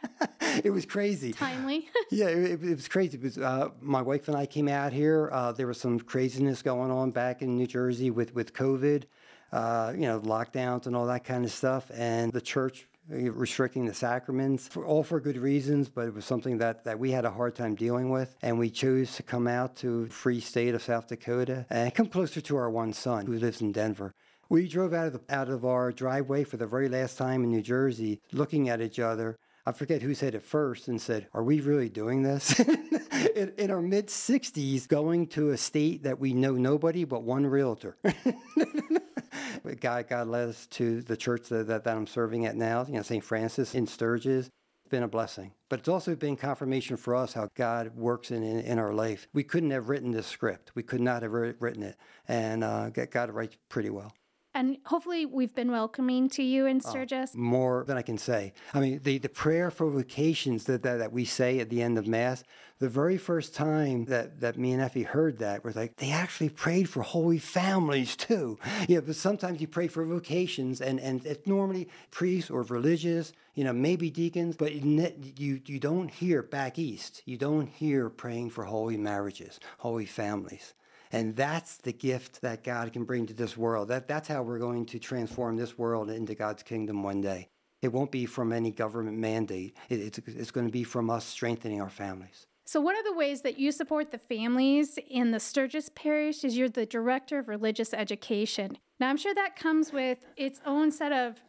it 0.64 0.70
was 0.70 0.86
crazy. 0.86 1.32
Timely. 1.32 1.88
yeah, 2.10 2.26
it, 2.26 2.62
it, 2.62 2.76
was 2.76 2.88
crazy 2.88 3.16
because 3.16 3.38
uh, 3.38 3.70
my 3.80 4.02
wife 4.02 4.28
and 4.28 4.36
I 4.36 4.46
came 4.46 4.68
out 4.68 4.92
here. 4.92 5.30
Uh, 5.32 5.52
there 5.52 5.66
was 5.66 5.80
some 5.80 6.00
craziness 6.00 6.62
going 6.62 6.90
on 6.90 7.10
back 7.10 7.42
in 7.42 7.56
New 7.56 7.66
Jersey 7.66 8.10
with 8.10 8.34
with 8.34 8.52
COVID, 8.52 9.04
uh, 9.52 9.92
you 9.94 10.02
know, 10.02 10.20
lockdowns 10.20 10.86
and 10.86 10.96
all 10.96 11.06
that 11.06 11.24
kind 11.24 11.44
of 11.44 11.52
stuff, 11.52 11.90
and 11.94 12.32
the 12.32 12.40
church 12.40 12.86
uh, 13.12 13.30
restricting 13.30 13.86
the 13.86 13.94
sacraments, 13.94 14.66
for, 14.66 14.84
all 14.84 15.04
for 15.04 15.20
good 15.20 15.36
reasons, 15.36 15.88
but 15.88 16.08
it 16.08 16.14
was 16.14 16.24
something 16.24 16.58
that, 16.58 16.82
that 16.82 16.98
we 16.98 17.12
had 17.12 17.24
a 17.24 17.30
hard 17.30 17.54
time 17.54 17.76
dealing 17.76 18.10
with. 18.10 18.36
And 18.42 18.58
we 18.58 18.68
chose 18.68 19.14
to 19.14 19.22
come 19.22 19.46
out 19.46 19.76
to 19.76 20.06
free 20.06 20.40
state 20.40 20.74
of 20.74 20.82
South 20.82 21.06
Dakota 21.06 21.66
and 21.70 21.94
come 21.94 22.06
closer 22.08 22.40
to 22.40 22.56
our 22.56 22.68
one 22.68 22.92
son 22.92 23.26
who 23.26 23.38
lives 23.38 23.60
in 23.60 23.70
Denver. 23.70 24.12
We 24.48 24.66
drove 24.66 24.92
out 24.92 25.06
of, 25.06 25.12
the, 25.12 25.20
out 25.28 25.48
of 25.48 25.64
our 25.64 25.92
driveway 25.92 26.42
for 26.42 26.56
the 26.56 26.66
very 26.66 26.88
last 26.88 27.16
time 27.16 27.44
in 27.44 27.50
New 27.50 27.62
Jersey, 27.62 28.20
looking 28.32 28.68
at 28.68 28.80
each 28.80 28.98
other. 28.98 29.38
I 29.68 29.72
forget 29.72 30.00
who 30.00 30.14
said 30.14 30.36
it 30.36 30.44
first 30.44 30.86
and 30.86 31.00
said, 31.00 31.26
Are 31.34 31.42
we 31.42 31.60
really 31.60 31.88
doing 31.88 32.22
this? 32.22 32.60
in, 33.34 33.52
in, 33.58 33.70
our 33.72 33.82
mid 33.82 34.06
60s, 34.06 34.86
going 34.86 35.26
to 35.28 35.50
a 35.50 35.56
state 35.56 36.04
that 36.04 36.20
we 36.20 36.32
know 36.32 36.52
nobody 36.52 37.02
but 37.02 37.24
one 37.24 37.44
realtor. 37.44 37.96
God, 39.80 40.08
God 40.08 40.28
led 40.28 40.50
us 40.50 40.66
to 40.68 41.02
the 41.02 41.16
church 41.16 41.48
that, 41.48 41.66
that, 41.66 41.82
that 41.82 41.96
I'm 41.96 42.06
serving 42.06 42.46
at 42.46 42.54
now, 42.54 42.84
you 42.86 42.94
know, 42.94 43.02
St. 43.02 43.24
Francis 43.24 43.74
in 43.74 43.88
Sturgis. 43.88 44.46
It's 44.46 44.90
been 44.90 45.02
a 45.02 45.08
blessing. 45.08 45.50
But 45.68 45.80
it's 45.80 45.88
also 45.88 46.14
been 46.14 46.36
confirmation 46.36 46.96
for 46.96 47.16
us 47.16 47.32
how 47.32 47.48
God 47.56 47.96
works 47.96 48.30
in, 48.30 48.44
in, 48.44 48.60
in 48.60 48.78
our 48.78 48.94
life. 48.94 49.26
We 49.32 49.42
couldn't 49.42 49.72
have 49.72 49.88
written 49.88 50.12
this 50.12 50.28
script. 50.28 50.70
We 50.76 50.84
could 50.84 51.00
not 51.00 51.22
have 51.22 51.32
written 51.32 51.82
it. 51.82 51.96
And 52.28 52.62
uh, 52.62 52.90
God 52.90 53.32
writes 53.32 53.56
pretty 53.68 53.90
well. 53.90 54.12
And 54.56 54.78
hopefully, 54.86 55.26
we've 55.26 55.54
been 55.54 55.70
welcoming 55.70 56.30
to 56.30 56.42
you 56.42 56.64
in 56.64 56.80
oh, 56.82 56.88
Sturgis. 56.88 57.32
Oh, 57.36 57.38
more 57.38 57.84
than 57.86 57.98
I 57.98 58.00
can 58.00 58.16
say. 58.16 58.54
I 58.72 58.80
mean, 58.80 59.00
the, 59.02 59.18
the 59.18 59.28
prayer 59.28 59.70
for 59.70 59.90
vocations 59.90 60.64
that, 60.64 60.82
that, 60.82 60.96
that 60.96 61.12
we 61.12 61.26
say 61.26 61.58
at 61.58 61.68
the 61.68 61.82
end 61.82 61.98
of 61.98 62.06
Mass, 62.06 62.42
the 62.78 62.88
very 62.88 63.18
first 63.18 63.54
time 63.54 64.06
that, 64.06 64.40
that 64.40 64.56
me 64.56 64.72
and 64.72 64.80
Effie 64.80 65.02
heard 65.02 65.40
that 65.40 65.62
was 65.62 65.76
like, 65.76 65.96
they 65.96 66.10
actually 66.10 66.48
prayed 66.48 66.88
for 66.88 67.02
holy 67.02 67.38
families 67.38 68.16
too. 68.16 68.58
Yeah, 68.88 69.00
but 69.00 69.16
sometimes 69.16 69.60
you 69.60 69.68
pray 69.68 69.88
for 69.88 70.06
vocations, 70.06 70.80
and, 70.80 71.00
and 71.00 71.26
it's 71.26 71.46
normally 71.46 71.88
priests 72.10 72.50
or 72.50 72.62
religious, 72.62 73.34
you 73.54 73.64
know, 73.64 73.74
maybe 73.74 74.08
deacons, 74.08 74.56
but 74.56 74.72
you, 74.72 75.60
you 75.66 75.78
don't 75.78 76.10
hear 76.10 76.42
back 76.42 76.78
east, 76.78 77.20
you 77.26 77.36
don't 77.36 77.66
hear 77.66 78.08
praying 78.08 78.50
for 78.50 78.64
holy 78.64 78.96
marriages, 78.96 79.60
holy 79.76 80.06
families. 80.06 80.72
And 81.16 81.34
that's 81.34 81.78
the 81.78 81.94
gift 81.94 82.42
that 82.42 82.62
God 82.62 82.92
can 82.92 83.04
bring 83.04 83.24
to 83.24 83.32
this 83.32 83.56
world. 83.56 83.88
That, 83.88 84.06
that's 84.06 84.28
how 84.28 84.42
we're 84.42 84.58
going 84.58 84.84
to 84.84 84.98
transform 84.98 85.56
this 85.56 85.78
world 85.78 86.10
into 86.10 86.34
God's 86.34 86.62
kingdom 86.62 87.02
one 87.02 87.22
day. 87.22 87.48
It 87.80 87.90
won't 87.90 88.10
be 88.10 88.26
from 88.26 88.52
any 88.52 88.70
government 88.70 89.16
mandate, 89.16 89.74
it, 89.88 90.00
it's, 90.00 90.18
it's 90.26 90.50
going 90.50 90.66
to 90.66 90.72
be 90.72 90.84
from 90.84 91.08
us 91.08 91.24
strengthening 91.24 91.80
our 91.80 91.88
families. 91.88 92.48
So, 92.66 92.82
one 92.82 92.98
of 92.98 93.04
the 93.06 93.14
ways 93.14 93.40
that 93.42 93.58
you 93.58 93.72
support 93.72 94.10
the 94.10 94.18
families 94.18 94.98
in 95.08 95.30
the 95.30 95.40
Sturgis 95.40 95.88
Parish 95.94 96.44
is 96.44 96.58
you're 96.58 96.68
the 96.68 96.84
director 96.84 97.38
of 97.38 97.48
religious 97.48 97.94
education. 97.94 98.76
Now, 99.00 99.08
I'm 99.08 99.16
sure 99.16 99.34
that 99.34 99.56
comes 99.56 99.92
with 99.92 100.18
its 100.36 100.60
own 100.66 100.90
set 100.90 101.12
of 101.12 101.40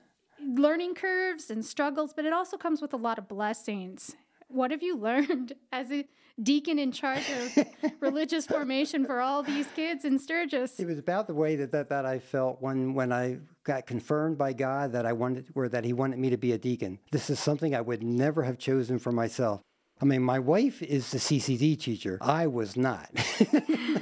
learning 0.42 0.96
curves 0.96 1.50
and 1.50 1.66
struggles, 1.66 2.13
but 2.13 2.24
it 2.24 2.31
also 2.31 2.56
comes 2.56 2.81
with 2.81 2.94
a 2.94 2.98
lot 2.98 3.18
of 3.18 3.28
blessings. 3.28 4.16
What 4.48 4.72
have 4.72 4.84
you 4.84 4.96
learned 5.10 5.54
as 5.74 5.92
a 5.92 6.08
deacon 6.42 6.80
in 6.80 6.92
charge 6.92 7.30
of 7.30 7.66
religious 8.00 8.45
formation 8.45 9.06
for 9.06 9.19
all 9.19 9.44
these 9.44 9.68
kids 9.75 10.06
in 10.06 10.19
Sturgis? 10.19 10.80
It 10.80 10.86
was 10.86 11.00
about 11.00 11.28
the 11.28 11.34
way 11.34 11.56
that, 11.56 11.72
that, 11.72 11.89
that 11.89 12.06
I 12.06 12.19
felt 12.19 12.62
when, 12.62 12.94
when 12.94 13.12
I 13.12 13.39
got 13.63 13.86
confirmed 13.86 14.38
by 14.38 14.54
God 14.54 14.92
that 14.94 15.06
I 15.06 15.13
wanted 15.13 15.48
or 15.56 15.68
that 15.69 15.84
he 15.84 15.94
wanted 15.94 16.19
me 16.19 16.30
to 16.30 16.38
be 16.38 16.54
a 16.54 16.57
deacon. 16.57 17.00
This 17.12 17.30
is 17.30 17.39
something 17.39 17.75
I 17.75 17.81
would 17.81 18.04
never 18.04 18.44
have 18.44 18.57
chosen 18.57 19.00
for 19.00 19.12
myself. 19.12 19.62
I 20.00 20.06
mean, 20.06 20.22
my 20.22 20.39
wife 20.39 20.84
is 20.84 21.10
the 21.10 21.18
CCD 21.18 21.80
teacher. 21.80 22.19
I 22.22 22.48
was 22.48 22.78
not. 22.78 23.10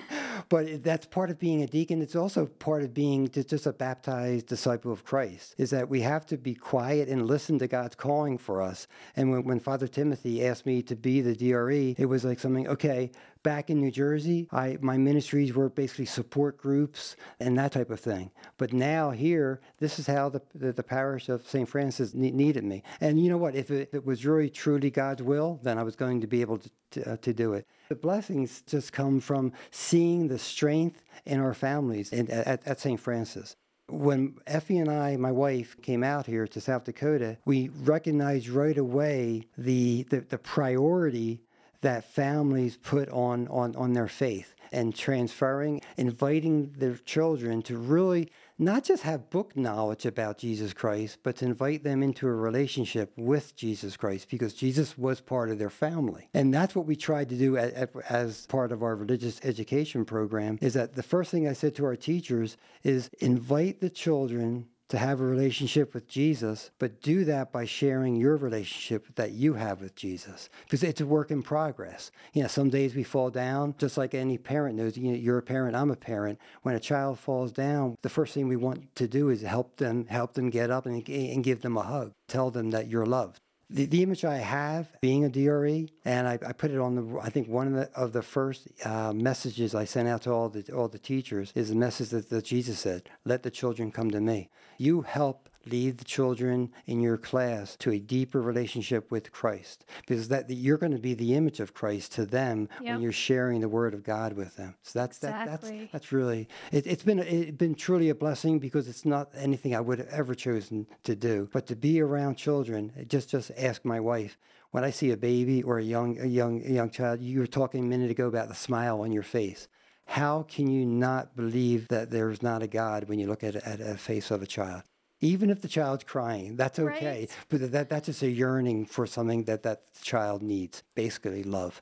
but 0.50 0.84
that's 0.84 1.06
part 1.06 1.30
of 1.30 1.40
being 1.40 1.64
a 1.64 1.68
deacon. 1.68 2.02
It's 2.02 2.16
also 2.16 2.46
part 2.46 2.84
of 2.84 2.94
being 2.94 3.30
just 3.30 3.66
a 3.66 3.74
baptized 3.74 4.48
disciple 4.48 4.92
of 4.92 5.04
Christ, 5.04 5.56
is 5.58 5.70
that 5.72 5.90
we 5.90 6.02
have 6.02 6.26
to 6.28 6.38
be 6.38 6.54
quiet 6.54 7.10
and 7.10 7.26
listen 7.26 7.60
to 7.60 7.68
God's 7.68 7.96
calling 7.96 8.38
for 8.38 8.62
us. 8.62 8.88
And 9.16 9.32
when, 9.32 9.44
when 9.44 9.60
Father 9.60 9.88
Timothy 9.88 10.46
asked 10.46 10.66
me 10.66 10.82
to 10.84 10.96
be 10.96 11.22
the 11.22 11.36
DRE, 11.36 11.96
it 11.98 12.06
was 12.06 12.24
like 12.24 12.40
something, 12.40 12.68
okay, 12.68 13.12
back 13.46 13.70
in 13.70 13.80
New 13.80 13.92
Jersey, 13.92 14.50
I 14.52 14.78
my 14.82 14.98
ministries 14.98 15.54
were 15.54 15.70
basically 15.70 16.08
support 16.08 16.58
groups 16.58 17.16
and 17.40 17.58
that 17.58 17.72
type 17.72 17.92
of 17.92 18.00
thing. 18.00 18.32
But 18.58 18.74
now 18.74 19.12
here, 19.12 19.62
this 19.80 20.00
is 20.00 20.08
how 20.08 20.30
the 20.30 20.42
the, 20.56 20.74
the 20.74 20.84
parish 20.84 21.30
of 21.30 21.48
St. 21.48 21.70
Francis 21.70 22.14
ne- 22.16 22.32
needed 22.32 22.64
me. 22.64 22.82
And 23.00 23.24
you 23.24 23.30
know 23.30 23.38
what? 23.38 23.56
If 23.56 23.70
it, 23.70 23.90
it, 23.94 24.04
was 24.04 24.25
really 24.25 24.50
truly 24.50 24.90
God's 24.90 25.22
will, 25.22 25.60
then 25.62 25.78
I 25.78 25.84
was 25.84 25.96
going 25.96 26.22
to 26.22 26.28
be 26.28 26.42
able 26.42 26.58
to 26.58 26.70
to, 26.92 27.14
uh, 27.14 27.18
to 27.18 27.34
do 27.34 27.54
it. 27.54 27.68
The 27.90 27.96
blessings 27.96 28.64
just 28.66 28.92
come 28.92 29.20
from 29.20 29.54
seeing 29.70 30.28
the 30.28 30.40
strength 30.40 31.04
in 31.25 31.40
our 31.40 31.54
families 31.54 32.12
in, 32.12 32.30
at, 32.32 32.66
at 32.66 32.80
St. 32.80 33.00
Francis. 33.00 33.56
When 33.88 34.38
Effie 34.48 34.80
and 34.80 34.90
I, 34.90 35.16
my 35.18 35.32
wife, 35.32 35.80
came 35.84 36.04
out 36.04 36.25
here 36.25 36.48
to 36.48 36.60
South 36.60 36.86
Dakota, 36.86 37.38
we 37.46 37.70
recognized 37.84 38.50
right 38.50 38.78
away 38.78 39.48
the, 39.58 40.04
the, 40.10 40.22
the 40.22 40.40
priority 40.40 41.45
that 41.86 42.04
families 42.04 42.77
put 42.77 43.08
on, 43.10 43.48
on, 43.50 43.75
on 43.75 43.94
their 43.94 44.08
faith 44.08 44.56
and 44.72 44.96
transferring, 44.96 45.80
inviting 45.98 46.72
their 46.72 46.96
children 46.96 47.62
to 47.62 47.77
really 47.77 48.32
not 48.58 48.84
just 48.84 49.04
have 49.04 49.30
book 49.30 49.56
knowledge 49.56 50.08
about 50.08 50.39
Jesus 50.39 50.74
Christ, 50.74 51.20
but 51.22 51.36
to 51.36 51.46
invite 51.46 51.84
them 51.84 52.01
into 52.01 52.27
a 52.27 52.34
relationship 52.34 53.13
with 53.18 53.56
Jesus 53.56 53.96
Christ 53.98 54.30
because 54.32 54.56
Jesus 54.56 54.98
was 54.98 55.22
part 55.22 55.51
of 55.51 55.60
their 55.60 55.70
family. 55.70 56.27
And 56.34 56.51
that's 56.51 56.74
what 56.74 56.88
we 56.88 56.96
tried 56.96 57.30
to 57.30 57.36
do 57.36 57.56
as 57.56 58.48
part 58.48 58.72
of 58.72 58.82
our 58.82 58.96
religious 58.96 59.39
education 59.44 60.06
program 60.06 60.58
is 60.62 60.74
that 60.74 60.96
the 60.96 61.04
first 61.04 61.30
thing 61.30 61.48
I 61.48 61.54
said 61.54 61.75
to 61.75 61.86
our 61.86 61.96
teachers 61.96 62.58
is 62.84 63.12
invite 63.20 63.80
the 63.80 63.92
children 63.92 64.70
to 64.89 64.98
have 64.98 65.20
a 65.20 65.25
relationship 65.25 65.94
with 65.94 66.08
Jesus, 66.08 66.72
but 66.80 67.01
do 67.01 67.25
that 67.25 67.51
by 67.51 67.65
sharing 67.65 68.15
your 68.15 68.38
relationship 68.38 69.08
that 69.15 69.32
you 69.32 69.54
have 69.54 69.82
with 69.82 69.96
Jesus 69.96 70.50
because 70.63 70.84
it's 70.84 71.01
a 71.01 71.06
work 71.06 71.32
in 71.32 71.42
progress. 71.42 72.12
You 72.34 72.44
know, 72.44 72.48
some 72.48 72.70
days 72.70 72.96
we 72.96 73.04
fall 73.04 73.30
down, 73.30 73.75
just 73.77 73.98
like 73.98 74.13
any 74.13 74.38
parent 74.38 74.75
knows. 74.75 74.98
You 74.98 75.12
know, 75.12 75.18
you're 75.18 75.39
a 75.39 75.44
parent, 75.44 75.75
I'm 75.75 75.92
a 75.92 75.96
parent. 75.96 76.39
When 76.62 76.75
a 76.75 76.80
child 76.80 77.20
falls 77.20 77.51
down, 77.51 77.96
the 78.01 78.10
first 78.10 78.34
thing 78.34 78.48
we 78.48 78.56
want 78.56 78.96
to 78.96 79.08
do 79.08 79.30
is 79.30 79.42
help 79.42 79.77
them, 79.77 80.06
help 80.08 80.34
them 80.34 80.50
get 80.50 80.70
up 80.70 80.86
and, 80.86 81.08
and 81.10 81.44
give 81.44 81.62
them 81.62 81.77
a 81.77 81.84
hug. 81.84 82.12
Tell 82.27 82.51
them 82.51 82.72
that 82.72 82.88
you're 82.88 83.06
loved. 83.06 83.39
The, 83.75 83.86
the 83.88 84.03
image 84.03 84.24
I 84.24 84.38
have 84.38 84.88
being 85.01 85.25
a 85.25 85.29
DRE, 85.29 85.89
and 86.05 86.29
I, 86.29 86.39
I 86.48 86.53
put 86.53 86.72
it 86.72 86.79
on 86.79 86.96
the, 86.96 87.20
I 87.20 87.29
think 87.29 87.50
one 87.50 87.67
of 87.67 87.74
the, 87.74 87.91
of 87.94 88.13
the 88.13 88.22
first 88.22 88.70
uh, 88.86 89.12
messages 89.12 89.75
I 89.75 89.84
sent 89.84 90.08
out 90.08 90.22
to 90.22 90.32
all 90.32 90.48
the, 90.48 90.63
all 90.74 90.88
the 90.88 90.98
teachers 90.98 91.51
is 91.55 91.67
the 91.67 91.75
message 91.75 92.10
that, 92.12 92.29
that 92.29 92.46
Jesus 92.46 92.79
said, 92.79 93.10
let 93.25 93.44
the 93.44 93.51
children 93.51 93.91
come 93.91 94.12
to 94.12 94.22
me. 94.22 94.50
You 94.77 95.01
help 95.01 95.50
lead 95.67 95.98
the 95.98 96.05
children 96.05 96.72
in 96.86 97.00
your 97.00 97.17
class 97.17 97.75
to 97.77 97.91
a 97.91 98.00
deeper 98.00 98.41
relationship 98.41 99.12
with 99.12 99.31
Christ 99.31 99.86
because 100.01 100.27
that, 100.29 100.50
you're 100.50 100.77
going 100.77 100.91
to 100.91 101.00
be 101.00 101.13
the 101.13 101.34
image 101.34 101.60
of 101.60 101.74
Christ 101.74 102.13
to 102.13 102.25
them 102.25 102.69
Yep. 102.81 102.93
when 102.93 103.01
you're 103.01 103.12
sharing 103.12 103.62
the 103.62 103.69
word 103.69 103.93
of 103.93 104.03
God 104.03 104.34
with 104.34 104.55
them. 104.55 104.75
So 104.84 105.00
that's 105.00 105.17
that, 105.19 105.48
that's 105.48 105.72
that's 105.91 106.12
really 106.12 106.48
it, 106.72 106.86
it's 106.88 107.03
been 107.03 107.19
it's 107.19 107.51
been 107.57 107.75
truly 107.75 108.10
a 108.10 108.15
blessing 108.15 108.60
because 108.60 108.88
it's 108.88 109.05
not 109.05 109.29
anything 109.36 109.75
I 109.75 109.81
would 109.81 110.00
have 110.00 110.10
ever 110.10 110.36
chosen 110.36 110.88
to 111.03 111.15
do, 111.15 111.48
but 111.51 111.67
to 111.67 111.75
be 111.75 112.01
around 112.01 112.36
children. 112.36 112.91
Just 113.07 113.29
just 113.29 113.51
ask 113.57 113.84
my 113.86 114.00
wife. 114.00 114.38
When 114.72 114.84
I 114.84 114.89
see 114.89 115.12
a 115.12 115.17
baby 115.17 115.63
or 115.63 115.79
a 115.79 115.84
young 115.84 116.19
a 116.19 116.25
young 116.25 116.62
a 116.65 116.69
young 116.69 116.89
child, 116.89 117.22
you 117.22 117.39
were 117.39 117.48
talking 117.48 117.84
a 117.86 117.88
minute 117.88 118.12
ago 118.12 118.27
about 118.27 118.50
the 118.50 118.55
smile 118.55 119.01
on 119.01 119.12
your 119.12 119.24
face. 119.24 119.67
How 120.07 120.43
can 120.43 120.67
you 120.67 120.86
not 120.86 121.36
believe 121.36 121.88
that 121.88 122.12
there's 122.12 122.43
not 122.43 122.62
a 122.62 122.67
God 122.67 123.10
when 123.10 123.17
you 123.19 123.27
look 123.27 123.43
at, 123.43 123.55
at 123.55 123.79
a 123.79 123.98
face 123.98 124.29
of 124.31 124.41
a 124.43 124.45
child? 124.45 124.84
Even 125.25 125.50
if 125.50 125.62
the 125.62 125.67
child's 125.67 126.03
crying, 126.03 126.55
that's 126.55 126.77
okay. 126.79 127.20
Right. 127.20 127.38
But 127.50 127.72
that, 127.72 127.89
that's 127.89 128.05
just 128.05 128.22
a 128.22 128.29
yearning 128.29 128.86
for 128.86 129.08
something 129.08 129.44
that 129.46 129.63
that 129.63 129.82
child 130.01 130.44
needs, 130.44 130.84
basically 130.94 131.44
love. 131.44 131.82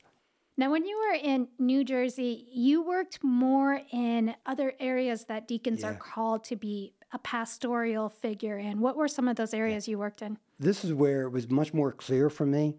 Now, 0.56 0.72
when 0.72 0.86
you 0.86 0.98
were 0.98 1.16
in 1.16 1.48
New 1.58 1.84
Jersey, 1.84 2.46
you 2.52 2.84
worked 2.84 3.24
more 3.24 3.82
in 3.92 4.36
other 4.46 4.74
areas 4.80 5.26
that 5.26 5.48
deacons 5.48 5.84
are 5.84 5.96
called 5.96 6.44
to 6.46 6.56
be 6.56 6.94
a 7.12 7.18
pastoral 7.20 8.08
figure 8.10 8.60
in. 8.60 8.80
What 8.80 8.96
were 8.96 9.08
some 9.08 9.28
of 9.28 9.36
those 9.36 9.54
areas 9.54 9.88
you 9.88 9.98
worked 9.98 10.22
in? 10.22 10.38
This 10.60 10.86
is 10.86 10.94
where 10.94 11.24
it 11.24 11.32
was 11.32 11.50
much 11.50 11.74
more 11.74 11.92
clear 11.92 12.30
for 12.30 12.46
me. 12.46 12.76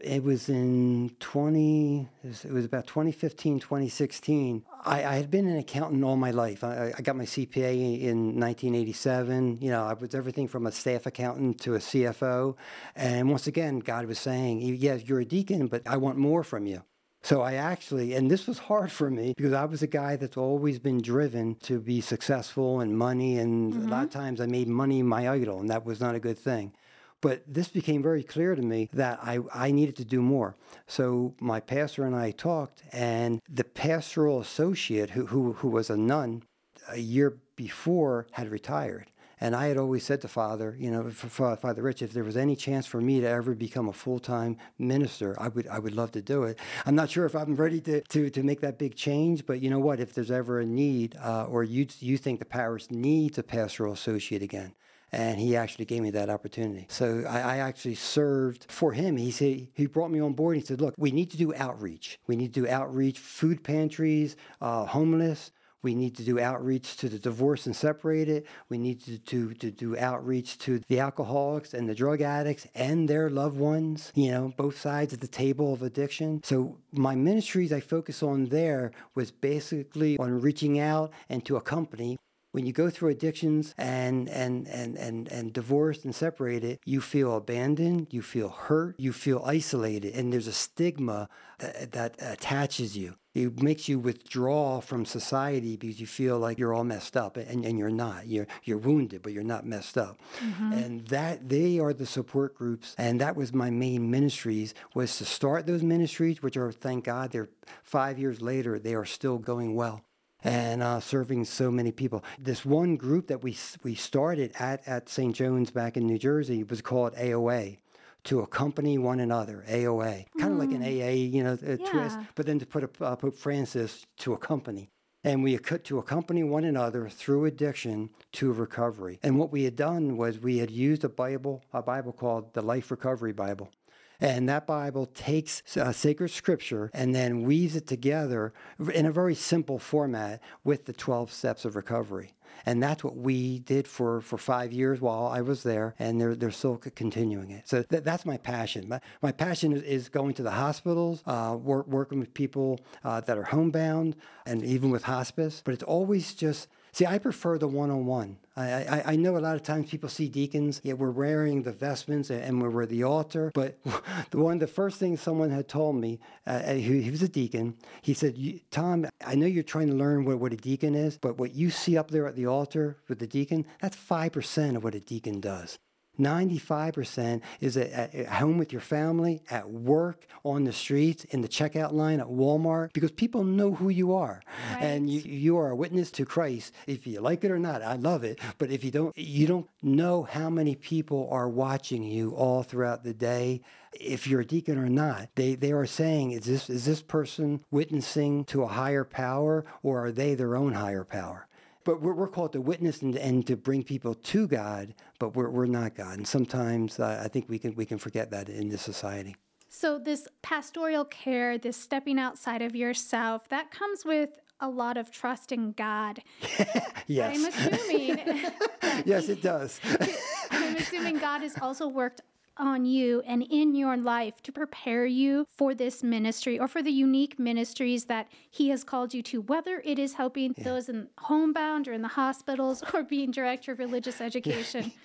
It 0.00 0.22
was 0.22 0.48
in 0.48 1.10
20, 1.20 2.08
it 2.22 2.52
was 2.52 2.64
about 2.64 2.86
2015, 2.86 3.60
2016. 3.60 4.64
I, 4.84 5.04
I 5.04 5.14
had 5.16 5.30
been 5.30 5.48
an 5.48 5.58
accountant 5.58 6.04
all 6.04 6.16
my 6.16 6.30
life. 6.30 6.62
I, 6.62 6.92
I 6.96 7.02
got 7.02 7.16
my 7.16 7.24
CPA 7.24 8.00
in 8.00 8.38
1987. 8.38 9.58
You 9.60 9.70
know, 9.70 9.84
I 9.84 9.94
was 9.94 10.14
everything 10.14 10.48
from 10.48 10.66
a 10.66 10.72
staff 10.72 11.06
accountant 11.06 11.60
to 11.62 11.74
a 11.74 11.78
CFO. 11.78 12.56
And 12.96 13.30
once 13.30 13.46
again, 13.46 13.80
God 13.80 14.06
was 14.06 14.18
saying, 14.18 14.60
yes, 14.60 15.02
you're 15.04 15.20
a 15.20 15.24
deacon, 15.24 15.66
but 15.66 15.82
I 15.86 15.96
want 15.96 16.18
more 16.18 16.44
from 16.44 16.66
you. 16.66 16.82
So 17.22 17.42
I 17.42 17.54
actually, 17.54 18.14
and 18.14 18.30
this 18.30 18.46
was 18.46 18.58
hard 18.58 18.92
for 18.92 19.10
me 19.10 19.34
because 19.36 19.52
I 19.52 19.64
was 19.64 19.82
a 19.82 19.86
guy 19.86 20.16
that's 20.16 20.36
always 20.36 20.78
been 20.78 21.00
driven 21.02 21.56
to 21.56 21.80
be 21.80 22.00
successful 22.00 22.80
and 22.80 22.96
money. 22.96 23.38
And 23.38 23.74
a 23.74 23.76
lot 23.76 23.84
mm-hmm. 23.86 24.04
of 24.04 24.10
times 24.10 24.40
I 24.40 24.46
made 24.46 24.68
money 24.68 25.02
my 25.02 25.28
idol, 25.28 25.60
and 25.60 25.68
that 25.68 25.84
was 25.84 26.00
not 26.00 26.14
a 26.14 26.20
good 26.20 26.38
thing. 26.38 26.72
But 27.20 27.42
this 27.46 27.68
became 27.68 28.02
very 28.02 28.22
clear 28.22 28.54
to 28.54 28.62
me 28.62 28.88
that 28.92 29.18
I, 29.22 29.40
I 29.52 29.70
needed 29.72 29.96
to 29.96 30.04
do 30.04 30.22
more. 30.22 30.54
So 30.86 31.34
my 31.40 31.60
pastor 31.60 32.04
and 32.04 32.14
I 32.14 32.30
talked, 32.30 32.82
and 32.92 33.40
the 33.48 33.64
pastoral 33.64 34.40
associate, 34.40 35.10
who, 35.10 35.26
who, 35.26 35.54
who 35.54 35.68
was 35.68 35.90
a 35.90 35.96
nun, 35.96 36.44
a 36.88 36.98
year 36.98 37.38
before 37.56 38.26
had 38.32 38.48
retired. 38.50 39.10
And 39.40 39.54
I 39.54 39.68
had 39.68 39.76
always 39.76 40.04
said 40.04 40.20
to 40.22 40.28
Father, 40.28 40.76
you 40.78 40.90
know, 40.90 41.08
Father 41.10 41.82
Rich, 41.82 42.02
if 42.02 42.12
there 42.12 42.24
was 42.24 42.36
any 42.36 42.56
chance 42.56 42.86
for 42.86 43.00
me 43.00 43.20
to 43.20 43.28
ever 43.28 43.54
become 43.54 43.88
a 43.88 43.92
full-time 43.92 44.56
minister, 44.78 45.36
I 45.38 45.48
would, 45.48 45.68
I 45.68 45.78
would 45.78 45.94
love 45.94 46.10
to 46.12 46.22
do 46.22 46.42
it. 46.42 46.58
I'm 46.86 46.96
not 46.96 47.10
sure 47.10 47.24
if 47.24 47.36
I'm 47.36 47.54
ready 47.54 47.80
to, 47.82 48.00
to, 48.00 48.30
to 48.30 48.42
make 48.42 48.60
that 48.62 48.78
big 48.78 48.96
change, 48.96 49.46
but 49.46 49.60
you 49.60 49.70
know 49.70 49.78
what? 49.78 50.00
If 50.00 50.12
there's 50.12 50.32
ever 50.32 50.60
a 50.60 50.66
need, 50.66 51.16
uh, 51.22 51.44
or 51.44 51.62
you, 51.62 51.86
you 52.00 52.16
think 52.16 52.40
the 52.40 52.44
parish 52.44 52.90
needs 52.90 53.38
a 53.38 53.44
pastoral 53.44 53.92
associate 53.92 54.42
again, 54.42 54.74
and 55.12 55.38
he 55.38 55.56
actually 55.56 55.84
gave 55.84 56.02
me 56.02 56.10
that 56.10 56.30
opportunity. 56.30 56.86
So 56.88 57.24
I, 57.28 57.40
I 57.40 57.56
actually 57.58 57.94
served 57.94 58.66
for 58.70 58.92
him. 58.92 59.16
He 59.16 59.30
said 59.30 59.68
he 59.74 59.86
brought 59.86 60.10
me 60.10 60.20
on 60.20 60.32
board. 60.32 60.56
He 60.56 60.62
said, 60.62 60.80
"Look, 60.80 60.94
we 60.98 61.10
need 61.10 61.30
to 61.30 61.36
do 61.36 61.54
outreach. 61.54 62.18
We 62.26 62.36
need 62.36 62.54
to 62.54 62.60
do 62.62 62.68
outreach, 62.68 63.18
food 63.18 63.64
pantries, 63.64 64.36
uh, 64.60 64.84
homeless." 64.84 65.50
We 65.80 65.94
need 65.94 66.16
to 66.16 66.24
do 66.24 66.40
outreach 66.40 66.96
to 66.96 67.08
the 67.08 67.20
divorced 67.20 67.66
and 67.66 67.76
separated. 67.76 68.46
We 68.68 68.78
need 68.78 69.00
to, 69.04 69.18
to, 69.18 69.54
to 69.54 69.70
do 69.70 69.96
outreach 69.96 70.58
to 70.58 70.80
the 70.88 70.98
alcoholics 70.98 71.72
and 71.72 71.88
the 71.88 71.94
drug 71.94 72.20
addicts 72.20 72.66
and 72.74 73.08
their 73.08 73.30
loved 73.30 73.56
ones, 73.56 74.12
you 74.14 74.32
know, 74.32 74.52
both 74.56 74.78
sides 74.78 75.12
of 75.12 75.20
the 75.20 75.28
table 75.28 75.72
of 75.72 75.82
addiction. 75.82 76.42
So 76.42 76.78
my 76.92 77.14
ministries 77.14 77.72
I 77.72 77.78
focus 77.80 78.24
on 78.24 78.46
there 78.46 78.90
was 79.14 79.30
basically 79.30 80.18
on 80.18 80.40
reaching 80.40 80.80
out 80.80 81.12
and 81.28 81.44
to 81.46 81.56
accompany 81.56 82.18
when 82.58 82.66
you 82.66 82.72
go 82.72 82.90
through 82.90 83.10
addictions 83.10 83.72
and 83.78 84.28
and 84.28 84.66
and 84.66 84.96
and 84.96 85.28
and 85.28 85.52
divorced 85.52 86.04
and 86.04 86.12
separated 86.12 86.80
you 86.84 87.00
feel 87.00 87.36
abandoned 87.36 88.08
you 88.10 88.20
feel 88.20 88.48
hurt 88.48 88.96
you 88.98 89.12
feel 89.12 89.40
isolated 89.46 90.12
and 90.12 90.32
there's 90.32 90.48
a 90.48 90.52
stigma 90.52 91.28
that, 91.58 91.92
that 91.92 92.14
attaches 92.20 92.96
you. 92.96 93.14
It 93.34 93.62
makes 93.62 93.88
you 93.88 94.00
withdraw 94.00 94.80
from 94.80 95.04
society 95.04 95.76
because 95.76 96.00
you 96.00 96.06
feel 96.06 96.40
like 96.40 96.58
you're 96.58 96.74
all 96.74 96.82
messed 96.82 97.16
up 97.16 97.36
and, 97.36 97.64
and 97.64 97.78
you're 97.78 97.90
not. 97.90 98.26
You're 98.26 98.48
you're 98.64 98.78
wounded 98.78 99.22
but 99.22 99.32
you're 99.32 99.44
not 99.44 99.64
messed 99.64 99.96
up. 99.96 100.18
Mm-hmm. 100.40 100.72
And 100.72 101.06
that 101.08 101.48
they 101.48 101.78
are 101.78 101.92
the 101.92 102.06
support 102.06 102.56
groups 102.56 102.94
and 102.98 103.20
that 103.20 103.36
was 103.36 103.52
my 103.52 103.70
main 103.70 104.10
ministries 104.10 104.74
was 104.94 105.16
to 105.18 105.24
start 105.24 105.66
those 105.66 105.82
ministries 105.82 106.42
which 106.42 106.56
are 106.56 106.72
thank 106.72 107.04
god 107.04 107.30
they're 107.30 107.48
five 107.84 108.18
years 108.18 108.40
later 108.42 108.78
they 108.78 108.94
are 108.94 109.04
still 109.04 109.38
going 109.38 109.74
well 109.74 110.02
and 110.44 110.82
uh, 110.82 111.00
serving 111.00 111.44
so 111.44 111.70
many 111.70 111.92
people. 111.92 112.24
This 112.38 112.64
one 112.64 112.96
group 112.96 113.26
that 113.28 113.42
we 113.42 113.56
we 113.82 113.94
started 113.94 114.52
at 114.58 114.86
at 114.86 115.08
St. 115.08 115.34
John's 115.34 115.70
back 115.70 115.96
in 115.96 116.06
New 116.06 116.18
Jersey 116.18 116.62
was 116.64 116.82
called 116.82 117.14
AOA. 117.14 117.78
To 118.24 118.40
accompany 118.40 118.98
one 118.98 119.20
another, 119.20 119.64
AOA, 119.68 120.26
kind 120.38 120.52
of 120.52 120.58
like 120.58 120.72
an 120.72 120.82
AA, 120.82 121.12
you 121.12 121.42
know, 121.42 121.56
a 121.64 121.76
twist, 121.78 122.18
but 122.34 122.44
then 122.44 122.58
to 122.58 122.66
put 122.66 122.82
a, 122.82 123.04
uh, 123.04 123.16
Pope 123.16 123.38
Francis 123.38 124.04
to 124.18 124.34
accompany. 124.34 124.90
And 125.24 125.42
we 125.42 125.56
could 125.56 125.84
to 125.84 125.98
accompany 125.98 126.42
one 126.42 126.64
another 126.64 127.08
through 127.08 127.46
addiction 127.46 128.10
to 128.32 128.52
recovery. 128.52 129.18
And 129.22 129.38
what 129.38 129.52
we 129.52 129.64
had 129.64 129.76
done 129.76 130.16
was 130.16 130.40
we 130.40 130.58
had 130.58 130.70
used 130.70 131.04
a 131.04 131.08
Bible, 131.08 131.62
a 131.72 131.80
Bible 131.80 132.12
called 132.12 132.52
the 132.54 132.60
Life 132.60 132.90
Recovery 132.90 133.32
Bible. 133.32 133.70
And 134.20 134.48
that 134.48 134.66
Bible 134.66 135.06
takes 135.06 135.62
uh, 135.76 135.92
sacred 135.92 136.30
scripture 136.30 136.90
and 136.92 137.14
then 137.14 137.42
weaves 137.42 137.76
it 137.76 137.86
together 137.86 138.52
in 138.92 139.06
a 139.06 139.12
very 139.12 139.34
simple 139.34 139.78
format 139.78 140.42
with 140.64 140.86
the 140.86 140.92
12 140.92 141.32
steps 141.32 141.64
of 141.64 141.76
recovery. 141.76 142.32
And 142.66 142.82
that's 142.82 143.04
what 143.04 143.16
we 143.16 143.60
did 143.60 143.86
for, 143.86 144.20
for 144.20 144.36
five 144.36 144.72
years 144.72 145.00
while 145.00 145.26
I 145.26 145.40
was 145.42 145.62
there, 145.62 145.94
and 145.98 146.20
they're, 146.20 146.34
they're 146.34 146.50
still 146.50 146.76
continuing 146.76 147.50
it. 147.50 147.68
So 147.68 147.82
th- 147.82 148.02
that's 148.02 148.26
my 148.26 148.36
passion. 148.36 148.88
My, 148.88 149.00
my 149.22 149.32
passion 149.32 149.72
is, 149.72 149.82
is 149.82 150.08
going 150.08 150.34
to 150.34 150.42
the 150.42 150.50
hospitals, 150.50 151.22
uh, 151.26 151.56
work, 151.60 151.86
working 151.86 152.18
with 152.18 152.34
people 152.34 152.80
uh, 153.04 153.20
that 153.20 153.38
are 153.38 153.44
homebound, 153.44 154.16
and 154.44 154.62
even 154.64 154.90
with 154.90 155.04
hospice. 155.04 155.62
But 155.64 155.74
it's 155.74 155.84
always 155.84 156.34
just 156.34 156.68
See, 156.98 157.06
I 157.06 157.18
prefer 157.18 157.58
the 157.58 157.68
one-on-one. 157.68 158.38
I, 158.56 158.62
I, 158.64 159.02
I 159.12 159.14
know 159.14 159.36
a 159.36 159.38
lot 159.38 159.54
of 159.54 159.62
times 159.62 159.88
people 159.88 160.08
see 160.08 160.28
deacons, 160.28 160.80
yeah, 160.82 160.94
we're 160.94 161.12
wearing 161.12 161.62
the 161.62 161.70
vestments 161.70 162.28
and- 162.28 162.60
we're 162.60 162.82
at 162.82 162.88
the 162.88 163.04
altar. 163.04 163.52
But 163.54 163.78
the 164.32 164.38
one, 164.38 164.58
the 164.58 164.66
first 164.66 164.98
thing 164.98 165.16
someone 165.16 165.50
had 165.50 165.68
told 165.68 165.94
me, 165.94 166.18
uh, 166.44 166.72
he, 166.72 167.02
he 167.02 167.10
was 167.12 167.22
a 167.22 167.28
deacon. 167.28 167.76
He 168.02 168.14
said, 168.14 168.36
"Tom, 168.72 169.06
I 169.24 169.36
know 169.36 169.46
you're 169.46 169.62
trying 169.62 169.86
to 169.90 169.94
learn 169.94 170.24
what, 170.24 170.40
what 170.40 170.52
a 170.52 170.56
deacon 170.56 170.96
is, 170.96 171.16
but 171.16 171.38
what 171.38 171.54
you 171.54 171.70
see 171.70 171.96
up 171.96 172.10
there 172.10 172.26
at 172.26 172.34
the 172.34 172.46
altar 172.46 172.96
with 173.08 173.20
the 173.20 173.28
deacon, 173.28 173.64
that's 173.80 173.94
five 173.94 174.32
percent 174.32 174.76
of 174.76 174.82
what 174.82 174.96
a 174.96 175.00
deacon 175.00 175.38
does." 175.38 175.78
95% 176.18 177.42
is 177.60 177.76
at, 177.76 178.14
at 178.14 178.26
home 178.26 178.58
with 178.58 178.72
your 178.72 178.80
family, 178.80 179.42
at 179.50 179.70
work, 179.70 180.26
on 180.44 180.64
the 180.64 180.72
streets, 180.72 181.24
in 181.24 181.42
the 181.42 181.48
checkout 181.48 181.92
line 181.92 182.20
at 182.20 182.26
Walmart, 182.26 182.92
because 182.92 183.10
people 183.10 183.44
know 183.44 183.74
who 183.74 183.88
you 183.88 184.14
are. 184.14 184.42
And 184.78 185.10
you, 185.10 185.20
you 185.20 185.58
are 185.58 185.70
a 185.70 185.76
witness 185.76 186.10
to 186.12 186.24
Christ. 186.24 186.72
If 186.86 187.06
you 187.06 187.20
like 187.20 187.44
it 187.44 187.50
or 187.50 187.58
not, 187.58 187.82
I 187.82 187.94
love 187.94 188.24
it. 188.24 188.38
But 188.58 188.70
if 188.70 188.84
you 188.84 188.90
don't, 188.90 189.16
you 189.16 189.46
don't 189.46 189.68
know 189.82 190.22
how 190.22 190.48
many 190.50 190.74
people 190.74 191.28
are 191.30 191.48
watching 191.48 192.02
you 192.02 192.34
all 192.34 192.62
throughout 192.62 193.04
the 193.04 193.14
day. 193.14 193.62
If 193.92 194.26
you're 194.26 194.42
a 194.42 194.46
deacon 194.46 194.78
or 194.78 194.88
not, 194.88 195.28
they, 195.34 195.54
they 195.54 195.72
are 195.72 195.86
saying, 195.86 196.32
is 196.32 196.44
this, 196.44 196.70
is 196.70 196.84
this 196.84 197.02
person 197.02 197.64
witnessing 197.70 198.44
to 198.46 198.62
a 198.62 198.68
higher 198.68 199.04
power 199.04 199.64
or 199.82 200.06
are 200.06 200.12
they 200.12 200.34
their 200.34 200.56
own 200.56 200.74
higher 200.74 201.04
power? 201.04 201.47
But 201.84 202.02
we're, 202.02 202.14
we're 202.14 202.28
called 202.28 202.52
to 202.52 202.60
witness 202.60 203.02
and, 203.02 203.16
and 203.16 203.46
to 203.46 203.56
bring 203.56 203.82
people 203.82 204.14
to 204.14 204.46
God, 204.46 204.94
but 205.18 205.34
we're, 205.34 205.48
we're 205.50 205.66
not 205.66 205.94
God. 205.94 206.18
And 206.18 206.26
sometimes 206.26 206.98
uh, 206.98 207.22
I 207.24 207.28
think 207.28 207.46
we 207.48 207.58
can, 207.58 207.74
we 207.74 207.86
can 207.86 207.98
forget 207.98 208.30
that 208.30 208.48
in 208.48 208.68
this 208.68 208.82
society. 208.82 209.36
So, 209.70 209.98
this 209.98 210.26
pastoral 210.42 211.04
care, 211.04 211.58
this 211.58 211.76
stepping 211.76 212.18
outside 212.18 212.62
of 212.62 212.74
yourself, 212.74 213.48
that 213.50 213.70
comes 213.70 214.04
with 214.04 214.30
a 214.60 214.68
lot 214.68 214.96
of 214.96 215.10
trust 215.10 215.52
in 215.52 215.72
God. 215.72 216.22
Yes. 217.10 217.38
I'm 217.38 217.46
assuming, 217.46 218.18
yes, 219.06 219.30
it 219.30 219.40
does. 219.40 219.80
I'm 220.50 220.76
assuming 220.76 221.16
God 221.16 221.40
has 221.40 221.56
also 221.58 221.88
worked 221.88 222.20
on 222.58 222.84
you 222.84 223.22
and 223.26 223.42
in 223.42 223.74
your 223.74 223.96
life 223.96 224.42
to 224.42 224.52
prepare 224.52 225.06
you 225.06 225.46
for 225.56 225.74
this 225.74 226.02
ministry 226.02 226.58
or 226.58 226.68
for 226.68 226.82
the 226.82 226.90
unique 226.90 227.38
ministries 227.38 228.06
that 228.06 228.28
He 228.50 228.68
has 228.70 228.84
called 228.84 229.14
you 229.14 229.22
to, 229.24 229.40
whether 229.42 229.82
it 229.84 229.98
is 229.98 230.14
helping 230.14 230.54
those 230.58 230.88
in 230.88 231.08
homebound 231.18 231.88
or 231.88 231.92
in 231.92 232.02
the 232.02 232.08
hospitals 232.08 232.82
or 232.94 233.02
being 233.02 233.30
director 233.30 233.72
of 233.72 233.78
religious 233.78 234.20
education. 234.20 234.92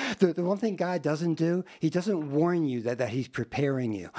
the, 0.18 0.32
the 0.32 0.42
one 0.44 0.58
thing 0.58 0.76
God 0.76 1.02
doesn't 1.02 1.34
do, 1.34 1.64
He 1.80 1.90
doesn't 1.90 2.30
warn 2.32 2.64
you 2.64 2.82
that, 2.82 2.98
that 2.98 3.10
He's 3.10 3.28
preparing 3.28 3.92
you. 3.92 4.10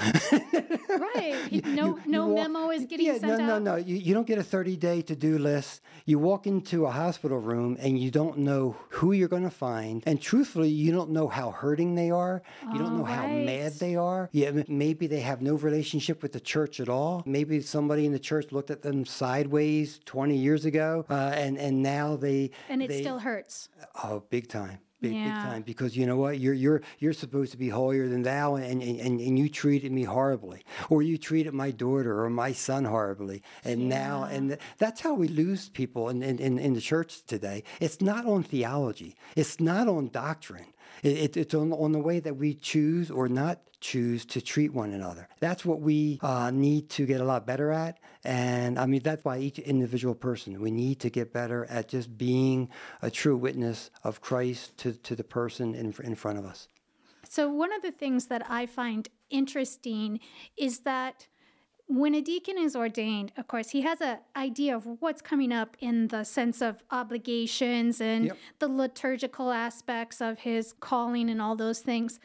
right. 0.89 1.35
He, 1.49 1.61
no, 1.61 1.99
no 2.05 2.27
walk- 2.27 2.35
memo 2.51 2.69
is 2.71 2.85
getting 2.85 3.05
yeah, 3.05 3.17
sent 3.19 3.23
no, 3.23 3.37
no, 3.37 3.53
out. 3.55 3.61
no. 3.63 3.75
You, 3.75 3.95
you 3.95 4.13
don't 4.13 4.25
get 4.25 4.37
a 4.39 4.43
30 4.43 4.75
day 4.77 5.01
to 5.03 5.15
do 5.15 5.37
list. 5.37 5.81
You 6.05 6.17
walk 6.19 6.47
into 6.47 6.85
a 6.85 6.91
hospital 6.91 7.37
room 7.37 7.77
and 7.79 7.99
you 7.99 8.09
don't 8.11 8.39
know 8.39 8.75
who 8.89 9.11
you're 9.11 9.27
going 9.27 9.43
to 9.43 9.49
find. 9.51 10.01
And 10.05 10.19
truthfully, 10.21 10.69
you 10.69 10.91
don't 10.91 11.11
know 11.11 11.27
how 11.27 11.51
hurting 11.51 11.95
they 11.95 12.09
are. 12.11 12.41
You 12.71 12.79
don't 12.79 12.97
know 12.97 13.03
how 13.03 13.27
mad 13.27 13.73
they 13.73 13.95
are. 13.95 14.29
Yeah, 14.31 14.51
maybe 14.67 15.05
they 15.07 15.19
have 15.19 15.41
no 15.41 15.55
relationship 15.55 16.23
with 16.23 16.31
the 16.33 16.39
church 16.39 16.79
at 16.79 16.89
all. 16.89 17.21
Maybe 17.25 17.61
somebody 17.61 18.05
in 18.05 18.11
the 18.11 18.19
church 18.19 18.51
looked 18.51 18.71
at 18.71 18.81
them 18.81 19.05
sideways 19.05 19.99
20 20.05 20.35
years 20.35 20.65
ago, 20.65 21.05
uh, 21.09 21.33
and 21.35 21.57
and 21.57 21.83
now 21.83 22.15
they 22.15 22.51
And 22.69 22.81
it 22.81 22.89
they- 22.89 23.01
still 23.01 23.19
hurts. 23.19 23.69
Oh, 24.03 24.23
big 24.29 24.47
time. 24.47 24.79
Big, 25.03 25.11
big 25.11 25.21
Yeah. 25.21 25.43
time. 25.43 25.61
Because 25.63 25.97
you 25.97 26.05
know 26.07 26.15
what? 26.17 26.39
You're 26.39 26.53
you're 26.53 26.81
you're 26.99 27.13
supposed 27.13 27.51
to 27.51 27.57
be 27.57 27.69
holier 27.69 28.07
than 28.07 28.23
thou 28.23 28.55
and, 28.55 28.81
and, 28.81 28.99
and, 29.05 29.19
and 29.19 29.37
you 29.37 29.49
treated 29.49 29.91
me 29.91 30.03
horribly. 30.03 30.63
Or 30.89 31.01
you 31.01 31.17
treated 31.17 31.53
my 31.53 31.71
daughter 31.71 32.23
or 32.23 32.29
my 32.29 32.53
son 32.53 32.85
horribly. 32.85 33.43
And 33.65 33.89
now 33.89 34.23
and 34.23 34.49
th- 34.49 34.61
that's 34.77 35.01
how 35.01 35.13
we 35.13 35.27
lose 35.27 35.69
people 35.69 36.09
in, 36.09 36.23
in, 36.23 36.39
in, 36.39 36.57
in 36.57 36.73
the 36.73 36.81
church 36.81 37.23
today. 37.25 37.63
It's 37.81 37.99
not 38.01 38.25
on 38.25 38.43
theology. 38.43 39.15
It's 39.35 39.59
not 39.59 39.87
on 39.87 40.07
doctrine. 40.07 40.67
It, 41.03 41.17
it, 41.17 41.37
it's 41.37 41.53
on, 41.53 41.73
on 41.73 41.91
the 41.91 41.99
way 41.99 42.19
that 42.21 42.37
we 42.37 42.53
choose 42.53 43.11
or 43.11 43.27
not 43.27 43.59
choose 43.83 44.25
to 44.25 44.41
treat 44.41 44.73
one 44.73 44.93
another. 44.93 45.27
That's 45.41 45.65
what 45.65 45.81
we 45.81 46.17
uh, 46.23 46.49
need 46.51 46.89
to 46.91 47.05
get 47.05 47.19
a 47.19 47.23
lot 47.25 47.45
better 47.45 47.69
at. 47.71 47.99
And 48.23 48.79
I 48.79 48.85
mean, 48.85 49.01
that's 49.03 49.23
why 49.25 49.37
each 49.39 49.59
individual 49.59 50.15
person, 50.15 50.59
we 50.61 50.71
need 50.71 51.01
to 51.01 51.09
get 51.09 51.33
better 51.33 51.65
at 51.69 51.89
just 51.89 52.17
being 52.17 52.69
a 53.01 53.11
true 53.11 53.35
witness 53.35 53.91
of 54.03 54.21
Christ 54.21 54.77
to, 54.77 54.93
to 54.93 55.15
the 55.15 55.23
person 55.23 55.75
in, 55.75 55.93
in 56.03 56.15
front 56.15 56.39
of 56.39 56.45
us. 56.45 56.69
So, 57.27 57.49
one 57.49 57.73
of 57.73 57.81
the 57.81 57.91
things 57.91 58.27
that 58.27 58.49
I 58.49 58.65
find 58.65 59.09
interesting 59.29 60.19
is 60.55 60.79
that 60.81 61.27
when 61.87 62.15
a 62.15 62.21
deacon 62.21 62.57
is 62.57 62.75
ordained, 62.75 63.33
of 63.37 63.47
course, 63.47 63.71
he 63.71 63.81
has 63.81 63.99
an 63.99 64.19
idea 64.35 64.75
of 64.75 64.87
what's 65.01 65.21
coming 65.21 65.51
up 65.51 65.75
in 65.79 66.07
the 66.07 66.23
sense 66.23 66.61
of 66.61 66.81
obligations 66.91 67.99
and 67.99 68.25
Yep. 68.27 68.37
the 68.59 68.67
liturgical 68.69 69.51
aspects 69.51 70.21
of 70.21 70.39
his 70.39 70.73
calling 70.79 71.29
and 71.29 71.41
all 71.41 71.55
those 71.55 71.81
things. 71.81 72.19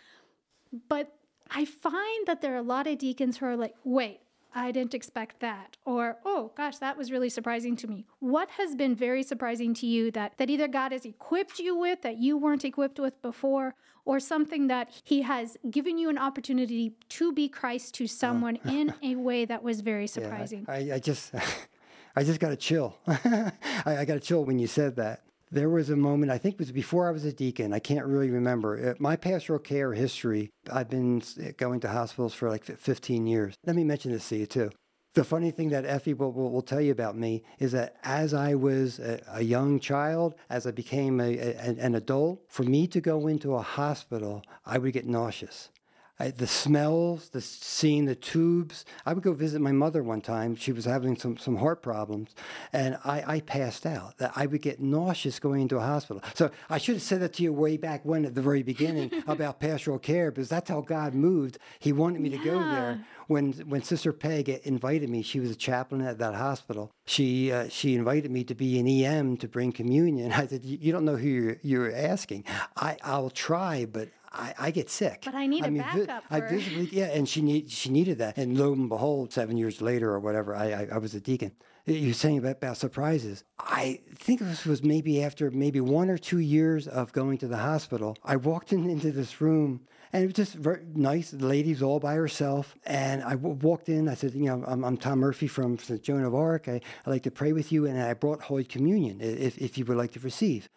But 0.88 1.17
I 1.50 1.64
find 1.64 2.26
that 2.26 2.40
there 2.40 2.54
are 2.54 2.58
a 2.58 2.62
lot 2.62 2.86
of 2.86 2.98
deacons 2.98 3.38
who 3.38 3.46
are 3.46 3.56
like, 3.56 3.74
wait, 3.84 4.20
I 4.54 4.72
didn't 4.72 4.94
expect 4.94 5.40
that. 5.40 5.76
Or, 5.84 6.18
oh 6.24 6.52
gosh, 6.56 6.78
that 6.78 6.96
was 6.96 7.12
really 7.12 7.28
surprising 7.28 7.76
to 7.76 7.86
me. 7.86 8.06
What 8.20 8.50
has 8.50 8.74
been 8.74 8.94
very 8.94 9.22
surprising 9.22 9.74
to 9.74 9.86
you 9.86 10.10
that, 10.12 10.38
that 10.38 10.50
either 10.50 10.68
God 10.68 10.92
has 10.92 11.04
equipped 11.04 11.58
you 11.58 11.76
with 11.76 12.02
that 12.02 12.18
you 12.18 12.36
weren't 12.36 12.64
equipped 12.64 12.98
with 12.98 13.20
before, 13.22 13.74
or 14.04 14.18
something 14.18 14.68
that 14.68 14.90
He 15.04 15.22
has 15.22 15.56
given 15.70 15.98
you 15.98 16.08
an 16.08 16.18
opportunity 16.18 16.94
to 17.10 17.32
be 17.32 17.48
Christ 17.48 17.94
to 17.94 18.04
uh-huh. 18.04 18.12
someone 18.12 18.56
in 18.64 18.94
a 19.02 19.16
way 19.16 19.44
that 19.44 19.62
was 19.62 19.80
very 19.82 20.04
Yeah, 20.04 20.06
surprising? 20.06 20.64
I, 20.66 20.92
I 20.94 20.98
just, 20.98 21.32
I 22.16 22.24
just 22.24 22.40
got 22.40 22.52
a 22.52 22.56
chill. 22.56 22.96
I, 23.06 23.52
I 23.84 24.04
got 24.04 24.16
a 24.16 24.20
chill 24.20 24.44
when 24.44 24.58
you 24.58 24.66
said 24.66 24.96
that. 24.96 25.22
There 25.50 25.70
was 25.70 25.90
a 25.90 25.96
moment, 25.96 26.30
I 26.30 26.38
think 26.38 26.54
it 26.54 26.58
was 26.60 26.72
before 26.72 27.08
I 27.08 27.10
was 27.10 27.24
a 27.24 27.32
deacon. 27.32 27.72
I 27.72 27.78
can't 27.78 28.06
really 28.06 28.30
remember. 28.30 28.94
My 28.98 29.16
pastoral 29.16 29.58
care 29.58 29.92
history, 29.94 30.50
I've 30.70 30.90
been 30.90 31.22
going 31.56 31.80
to 31.80 31.88
hospitals 31.88 32.34
for 32.34 32.50
like 32.50 32.64
15 32.64 33.26
years. 33.26 33.54
Let 33.64 33.76
me 33.76 33.84
mention 33.84 34.12
this 34.12 34.28
to 34.28 34.36
you 34.36 34.46
too. 34.46 34.70
The 35.14 35.24
funny 35.24 35.50
thing 35.50 35.70
that 35.70 35.84
Effie 35.84 36.14
will, 36.14 36.32
will, 36.32 36.52
will 36.52 36.62
tell 36.62 36.80
you 36.80 36.92
about 36.92 37.16
me 37.16 37.42
is 37.58 37.72
that 37.72 37.96
as 38.04 38.34
I 38.34 38.54
was 38.54 38.98
a, 38.98 39.20
a 39.32 39.42
young 39.42 39.80
child, 39.80 40.34
as 40.50 40.66
I 40.66 40.70
became 40.70 41.20
a, 41.20 41.36
a, 41.38 41.74
an 41.78 41.94
adult, 41.94 42.44
for 42.48 42.62
me 42.62 42.86
to 42.88 43.00
go 43.00 43.26
into 43.26 43.54
a 43.54 43.62
hospital, 43.62 44.42
I 44.66 44.78
would 44.78 44.92
get 44.92 45.06
nauseous. 45.06 45.70
I, 46.20 46.30
the 46.30 46.46
smells, 46.46 47.28
the 47.28 47.40
seeing 47.40 48.04
the 48.04 48.16
tubes. 48.16 48.84
I 49.06 49.12
would 49.12 49.22
go 49.22 49.32
visit 49.32 49.60
my 49.60 49.70
mother 49.70 50.02
one 50.02 50.20
time. 50.20 50.56
She 50.56 50.72
was 50.72 50.84
having 50.84 51.16
some, 51.16 51.36
some 51.36 51.56
heart 51.56 51.80
problems, 51.80 52.34
and 52.72 52.98
I, 53.04 53.22
I 53.26 53.40
passed 53.40 53.86
out. 53.86 54.18
That 54.18 54.32
I 54.34 54.46
would 54.46 54.62
get 54.62 54.80
nauseous 54.80 55.38
going 55.38 55.62
into 55.62 55.76
a 55.76 55.80
hospital. 55.80 56.22
So 56.34 56.50
I 56.68 56.78
should 56.78 56.96
have 56.96 57.02
said 57.02 57.20
that 57.20 57.34
to 57.34 57.42
you 57.44 57.52
way 57.52 57.76
back 57.76 58.04
when 58.04 58.24
at 58.24 58.34
the 58.34 58.42
very 58.42 58.62
beginning 58.64 59.12
about 59.28 59.60
pastoral 59.60 59.98
care, 59.98 60.30
because 60.30 60.48
that's 60.48 60.68
how 60.68 60.80
God 60.80 61.14
moved. 61.14 61.58
He 61.78 61.92
wanted 61.92 62.20
me 62.20 62.30
to 62.30 62.38
go 62.38 62.58
there. 62.58 63.04
When 63.28 63.52
when 63.68 63.82
Sister 63.82 64.12
Peg 64.12 64.48
invited 64.48 65.10
me, 65.10 65.22
she 65.22 65.38
was 65.38 65.50
a 65.50 65.54
chaplain 65.54 66.00
at 66.00 66.18
that 66.18 66.34
hospital. 66.34 66.90
She 67.06 67.52
uh, 67.52 67.68
she 67.68 67.94
invited 67.94 68.30
me 68.30 68.42
to 68.44 68.54
be 68.54 68.78
an 68.80 68.88
EM 68.88 69.36
to 69.36 69.48
bring 69.48 69.70
communion. 69.70 70.32
I 70.42 70.46
said, 70.46 70.64
"You 70.64 70.78
you 70.80 70.92
don't 70.92 71.04
know 71.04 71.16
who 71.16 71.28
you're, 71.28 71.56
you're 71.62 71.94
asking. 71.94 72.44
I 72.76 72.96
I'll 73.04 73.30
try, 73.30 73.84
but." 73.84 74.08
I, 74.32 74.54
I 74.58 74.70
get 74.70 74.90
sick. 74.90 75.22
But 75.24 75.34
I 75.34 75.46
need 75.46 75.64
a 75.64 75.70
vi- 75.70 75.78
backup 75.78 76.24
I 76.30 76.40
for- 76.40 76.48
visibly, 76.48 76.84
yeah, 76.92 77.06
and 77.06 77.28
she 77.28 77.40
need 77.42 77.70
she 77.70 77.90
needed 77.90 78.18
that. 78.18 78.36
And 78.36 78.58
lo 78.58 78.72
and 78.72 78.88
behold, 78.88 79.32
seven 79.32 79.56
years 79.56 79.80
later 79.80 80.10
or 80.10 80.20
whatever, 80.20 80.54
I 80.54 80.72
I, 80.72 80.88
I 80.92 80.98
was 80.98 81.14
a 81.14 81.20
deacon. 81.20 81.52
You're 81.86 82.12
saying 82.12 82.36
about, 82.36 82.56
about 82.58 82.76
surprises. 82.76 83.44
I 83.58 84.00
think 84.14 84.40
this 84.40 84.66
was 84.66 84.82
maybe 84.82 85.22
after 85.24 85.50
maybe 85.50 85.80
one 85.80 86.10
or 86.10 86.18
two 86.18 86.40
years 86.40 86.86
of 86.86 87.12
going 87.12 87.38
to 87.38 87.48
the 87.48 87.56
hospital. 87.56 88.14
I 88.22 88.36
walked 88.36 88.74
in, 88.74 88.90
into 88.90 89.10
this 89.10 89.40
room 89.40 89.86
and 90.12 90.22
it 90.22 90.26
was 90.26 90.34
just 90.34 90.52
very 90.54 90.82
nice. 90.94 91.30
The 91.30 91.46
lady's 91.46 91.82
all 91.82 91.98
by 91.98 92.12
herself. 92.14 92.76
And 92.84 93.22
I 93.22 93.30
w- 93.30 93.54
walked 93.62 93.88
in. 93.88 94.06
I 94.06 94.14
said, 94.14 94.34
you 94.34 94.44
know, 94.44 94.64
I'm, 94.66 94.84
I'm 94.84 94.96
Tom 94.98 95.20
Murphy 95.20 95.46
from 95.48 95.78
St. 95.78 96.02
Joan 96.02 96.24
of 96.24 96.34
Arc. 96.34 96.68
I, 96.68 96.74
I'd 97.06 97.10
like 97.10 97.22
to 97.22 97.30
pray 97.30 97.54
with 97.54 97.72
you. 97.72 97.86
And 97.86 97.98
I 97.98 98.12
brought 98.12 98.42
Holy 98.42 98.64
Communion 98.64 99.20
if, 99.22 99.56
if 99.56 99.78
you 99.78 99.86
would 99.86 99.96
like 99.96 100.12
to 100.12 100.20
receive. 100.20 100.68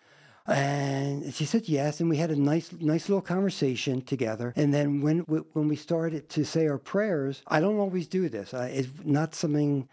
And 0.48 1.34
she 1.34 1.46
said 1.46 1.70
yes, 1.70 2.00
and 2.00 2.10
we 2.10 2.18
had 2.18 2.32
a 2.32 2.36
nice, 2.36 2.72
nice 2.80 3.08
little 3.10 3.22
conversation 3.22 4.02
together. 4.02 4.54
And 4.56 4.74
then 4.74 5.02
when 5.02 5.20
when 5.20 5.68
we 5.68 5.76
started 5.76 6.30
to 6.30 6.44
say 6.44 6.68
our 6.68 6.78
prayers, 6.78 7.44
I 7.48 7.60
don't 7.60 7.78
always 7.78 8.08
do 8.08 8.28
this. 8.30 8.54
I, 8.54 8.68
it's 8.68 8.90
not 9.04 9.36
something 9.36 9.88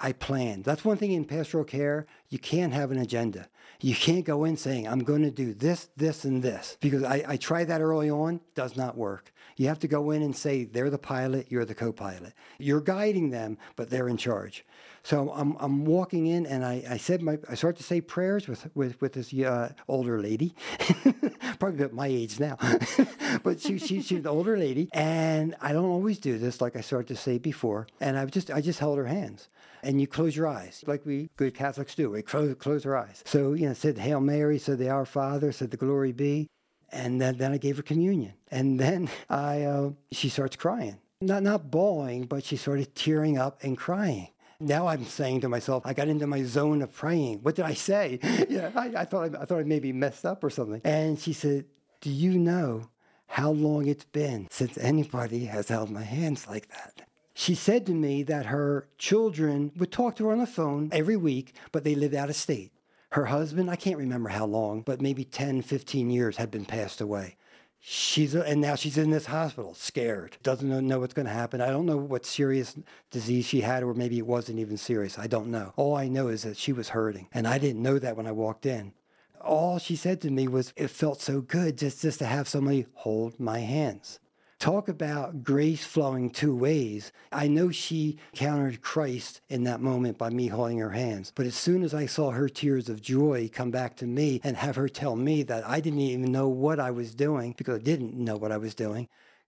I 0.00 0.12
planned. 0.12 0.64
That's 0.64 0.84
one 0.84 0.96
thing 0.96 1.12
in 1.12 1.24
pastoral 1.24 1.64
care. 1.64 2.06
You 2.28 2.38
can't 2.38 2.72
have 2.72 2.90
an 2.90 2.98
agenda. 2.98 3.48
You 3.80 3.94
can't 3.94 4.24
go 4.24 4.44
in 4.44 4.56
saying, 4.56 4.88
I'm 4.88 5.04
going 5.04 5.22
to 5.22 5.30
do 5.30 5.52
this, 5.54 5.88
this, 5.96 6.24
and 6.24 6.42
this. 6.42 6.76
Because 6.80 7.04
I, 7.04 7.24
I 7.26 7.36
tried 7.36 7.68
that 7.68 7.80
early 7.80 8.10
on, 8.10 8.40
does 8.54 8.76
not 8.76 8.96
work. 8.96 9.32
You 9.56 9.68
have 9.68 9.78
to 9.80 9.88
go 9.88 10.10
in 10.10 10.22
and 10.22 10.34
say, 10.34 10.64
they're 10.64 10.90
the 10.90 10.98
pilot, 10.98 11.46
you're 11.50 11.64
the 11.64 11.74
co 11.74 11.92
pilot. 11.92 12.32
You're 12.58 12.80
guiding 12.80 13.30
them, 13.30 13.58
but 13.76 13.90
they're 13.90 14.08
in 14.08 14.16
charge. 14.16 14.64
So 15.04 15.30
I'm, 15.32 15.54
I'm 15.60 15.84
walking 15.84 16.26
in 16.28 16.46
and 16.46 16.64
I, 16.64 16.82
I 16.88 16.96
said 16.96 17.20
my 17.20 17.38
I 17.50 17.54
started 17.56 17.76
to 17.76 17.84
say 17.84 18.00
prayers 18.00 18.48
with 18.48 18.66
with, 18.74 18.98
with 19.02 19.12
this 19.12 19.34
uh, 19.34 19.70
older 19.86 20.18
lady, 20.18 20.54
probably 21.58 21.84
about 21.84 21.92
my 21.92 22.06
age 22.06 22.40
now, 22.40 22.56
but 23.42 23.60
she, 23.60 23.78
she 23.78 24.00
she's 24.00 24.20
an 24.20 24.26
older 24.26 24.56
lady 24.56 24.88
and 24.94 25.56
I 25.60 25.74
don't 25.74 25.90
always 25.90 26.18
do 26.18 26.38
this 26.38 26.62
like 26.62 26.74
I 26.74 26.80
started 26.80 27.08
to 27.08 27.16
say 27.16 27.36
before 27.36 27.86
and 28.00 28.18
I 28.18 28.24
just 28.24 28.50
I 28.50 28.62
just 28.62 28.78
held 28.78 28.96
her 28.96 29.04
hands 29.04 29.48
and 29.84 30.00
you 30.00 30.06
close 30.06 30.34
your 30.36 30.46
eyes 30.46 30.82
like 30.86 31.04
we 31.04 31.30
good 31.36 31.54
Catholics 31.54 31.94
do 31.94 32.10
we 32.10 32.22
close 32.22 32.54
close 32.58 32.86
our 32.86 32.96
eyes 32.96 33.22
so 33.26 33.52
you 33.52 33.66
know 33.66 33.74
said 33.74 33.98
Hail 33.98 34.20
Mary 34.20 34.58
said 34.58 34.78
the 34.78 34.90
Our 34.90 35.06
Father 35.06 35.52
said 35.52 35.70
the 35.70 35.76
Glory 35.76 36.12
be 36.12 36.48
and 36.90 37.20
then, 37.20 37.36
then 37.38 37.52
I 37.52 37.58
gave 37.58 37.76
her 37.76 37.82
communion 37.82 38.34
and 38.50 38.78
then 38.78 39.08
I 39.30 39.62
uh, 39.62 39.90
she 40.10 40.28
starts 40.28 40.56
crying 40.56 40.98
not 41.20 41.42
not 41.42 41.70
bawling 41.70 42.24
but 42.24 42.44
she 42.44 42.56
started 42.56 42.94
tearing 42.94 43.38
up 43.38 43.62
and 43.62 43.76
crying 43.76 44.28
now 44.60 44.86
I'm 44.86 45.04
saying 45.04 45.40
to 45.42 45.48
myself, 45.48 45.84
I 45.84 45.92
got 45.92 46.08
into 46.08 46.26
my 46.26 46.42
zone 46.42 46.82
of 46.82 46.94
praying. 46.94 47.40
What 47.42 47.56
did 47.56 47.64
I 47.64 47.74
say? 47.74 48.18
yeah, 48.48 48.70
I, 48.74 48.92
I 48.96 49.04
thought 49.04 49.34
I, 49.34 49.42
I 49.42 49.44
thought 49.44 49.58
I 49.58 49.64
maybe 49.64 49.92
messed 49.92 50.24
up 50.24 50.42
or 50.44 50.50
something. 50.50 50.80
And 50.84 51.18
she 51.18 51.32
said, 51.32 51.66
"Do 52.00 52.10
you 52.10 52.38
know 52.38 52.90
how 53.26 53.50
long 53.50 53.86
it's 53.86 54.04
been 54.04 54.48
since 54.50 54.78
anybody 54.78 55.46
has 55.46 55.68
held 55.68 55.90
my 55.90 56.02
hands 56.02 56.46
like 56.46 56.68
that?" 56.68 57.02
She 57.34 57.56
said 57.56 57.84
to 57.86 57.92
me 57.92 58.22
that 58.22 58.46
her 58.46 58.88
children 58.96 59.72
would 59.76 59.90
talk 59.90 60.14
to 60.16 60.26
her 60.26 60.32
on 60.32 60.38
the 60.38 60.46
phone 60.46 60.88
every 60.92 61.16
week, 61.16 61.54
but 61.72 61.82
they 61.82 61.96
lived 61.96 62.14
out 62.14 62.30
of 62.30 62.36
state. 62.36 62.72
Her 63.10 63.26
husband, 63.26 63.70
I 63.70 63.76
can't 63.76 63.98
remember 63.98 64.28
how 64.28 64.46
long, 64.46 64.82
but 64.82 65.02
maybe 65.02 65.24
10, 65.24 65.62
15 65.62 66.10
years 66.10 66.36
had 66.36 66.50
been 66.50 66.64
passed 66.64 67.00
away. 67.00 67.36
She's 67.80 68.34
and 68.34 68.60
now 68.62 68.76
she's 68.76 68.96
in 68.96 69.10
this 69.10 69.26
hospital, 69.26 69.74
scared, 69.74 70.38
doesn't 70.42 70.68
know- 70.68 70.80
know 70.80 71.00
what's 71.00 71.12
going 71.12 71.26
to 71.26 71.32
happen. 71.32 71.60
I 71.60 71.70
don't 71.70 71.84
know 71.84 71.98
what 71.98 72.24
serious 72.24 72.76
disease 73.10 73.44
she 73.44 73.60
had, 73.60 73.82
or 73.82 73.92
maybe 73.92 74.16
it 74.16 74.26
wasn't 74.26 74.58
even 74.58 74.78
serious. 74.78 75.18
I 75.18 75.26
don't 75.26 75.48
know. 75.48 75.74
All 75.76 75.94
I 75.94 76.08
know 76.08 76.28
is 76.28 76.44
that 76.44 76.56
she 76.56 76.72
was 76.72 76.88
hurting, 76.90 77.28
and 77.30 77.46
I 77.46 77.58
didn't 77.58 77.82
know 77.82 77.98
that 77.98 78.16
when 78.16 78.26
I 78.26 78.32
walked 78.32 78.64
in. 78.64 78.94
All 79.40 79.78
she 79.78 79.96
said 79.96 80.22
to 80.22 80.30
me 80.30 80.48
was, 80.48 80.72
"It 80.76 80.88
felt 80.88 81.20
so 81.20 81.42
good 81.42 81.76
just 81.76 82.00
just 82.00 82.20
to 82.20 82.26
have 82.26 82.48
somebody 82.48 82.86
hold 82.94 83.38
my 83.38 83.58
hands." 83.58 84.18
Talk 84.64 84.88
about 84.88 85.44
grace 85.44 85.84
flowing 85.84 86.30
two 86.30 86.56
ways. 86.56 87.12
I 87.30 87.48
know 87.48 87.70
she 87.70 88.16
countered 88.34 88.80
Christ 88.80 89.42
in 89.50 89.64
that 89.64 89.82
moment 89.82 90.16
by 90.16 90.30
me 90.30 90.46
holding 90.46 90.78
her 90.78 90.92
hands. 90.92 91.30
But 91.34 91.44
as 91.44 91.54
soon 91.54 91.82
as 91.82 91.92
I 91.92 92.06
saw 92.06 92.30
her 92.30 92.48
tears 92.48 92.88
of 92.88 93.02
joy 93.02 93.50
come 93.52 93.70
back 93.70 93.94
to 93.96 94.06
me 94.06 94.40
and 94.42 94.56
have 94.56 94.76
her 94.76 94.88
tell 94.88 95.16
me 95.16 95.42
that 95.42 95.68
I 95.68 95.80
didn't 95.80 96.00
even 96.00 96.32
know 96.32 96.48
what 96.48 96.80
I 96.80 96.92
was 96.92 97.14
doing 97.14 97.52
because 97.58 97.74
I 97.74 97.82
didn't 97.82 98.14
know 98.14 98.38
what 98.38 98.52
I 98.52 98.56
was 98.56 98.74
doing, 98.74 99.06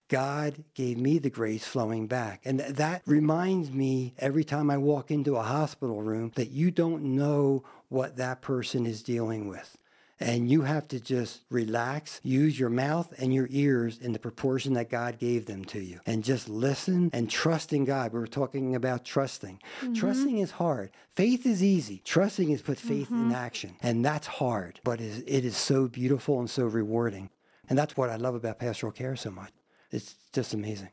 God 0.09 0.62
gave 0.74 0.98
me 0.98 1.18
the 1.18 1.31
grace 1.31 1.64
flowing 1.64 2.07
back. 2.09 2.42
And 2.44 2.59
th- 2.59 2.74
that 2.74 3.00
reminds 3.07 3.70
me 3.70 4.12
every 4.18 4.44
time 4.44 4.70
I 4.70 4.76
walk 4.76 5.11
into 5.11 5.37
a 5.37 5.42
hospital 5.42 6.02
room 6.02 6.33
that 6.35 6.50
you 6.50 6.70
don't 6.70 7.16
know 7.16 7.64
what 7.88 8.16
that 8.16 8.42
person 8.42 8.85
is 8.85 9.02
dealing 9.02 9.48
with. 9.48 9.79
And 10.18 10.50
you 10.50 10.62
have 10.62 10.88
to 10.88 11.00
just 11.00 11.42
relax, 11.50 12.20
use 12.22 12.59
your 12.59 12.70
mouth 12.70 13.12
and 13.18 13.35
your 13.35 13.48
ears 13.50 13.98
in 13.98 14.12
the 14.12 14.18
proportion 14.18 14.72
that 14.74 14.88
God 14.88 15.18
gave 15.18 15.46
them 15.46 15.64
to 15.66 15.81
you, 15.81 16.00
and 16.07 16.24
just 16.24 16.48
listen 16.48 17.11
and 17.12 17.29
trust 17.29 17.72
in 17.72 17.85
God. 17.85 18.12
We 18.12 18.18
were 18.18 18.26
talking 18.26 18.74
about 18.74 19.05
trusting. 19.05 19.61
Mm-hmm. 19.81 19.92
Trusting 19.94 20.38
is 20.38 20.52
hard. 20.52 20.90
Faith 21.11 21.44
is 21.44 21.62
easy. 21.62 22.00
Trusting 22.05 22.50
is 22.50 22.62
put 22.62 22.79
faith 22.79 23.07
mm-hmm. 23.07 23.31
in 23.31 23.33
action. 23.33 23.76
And 23.83 24.05
that's 24.05 24.26
hard, 24.26 24.81
but 24.85 25.00
it 25.00 25.44
is 25.44 25.57
so 25.57 25.88
beautiful 25.88 26.40
and 26.40 26.48
so 26.48 26.64
rewarding. 26.64 27.31
And 27.68 27.79
that's 27.79 27.96
what 27.96 28.11
I 28.11 28.16
love 28.16 28.35
about 28.35 28.59
pastoral 28.59 28.92
care 28.92 29.16
so 29.16 29.31
much. 29.31 29.52
It's 29.90 30.14
just 30.33 30.55
amazing 30.55 30.90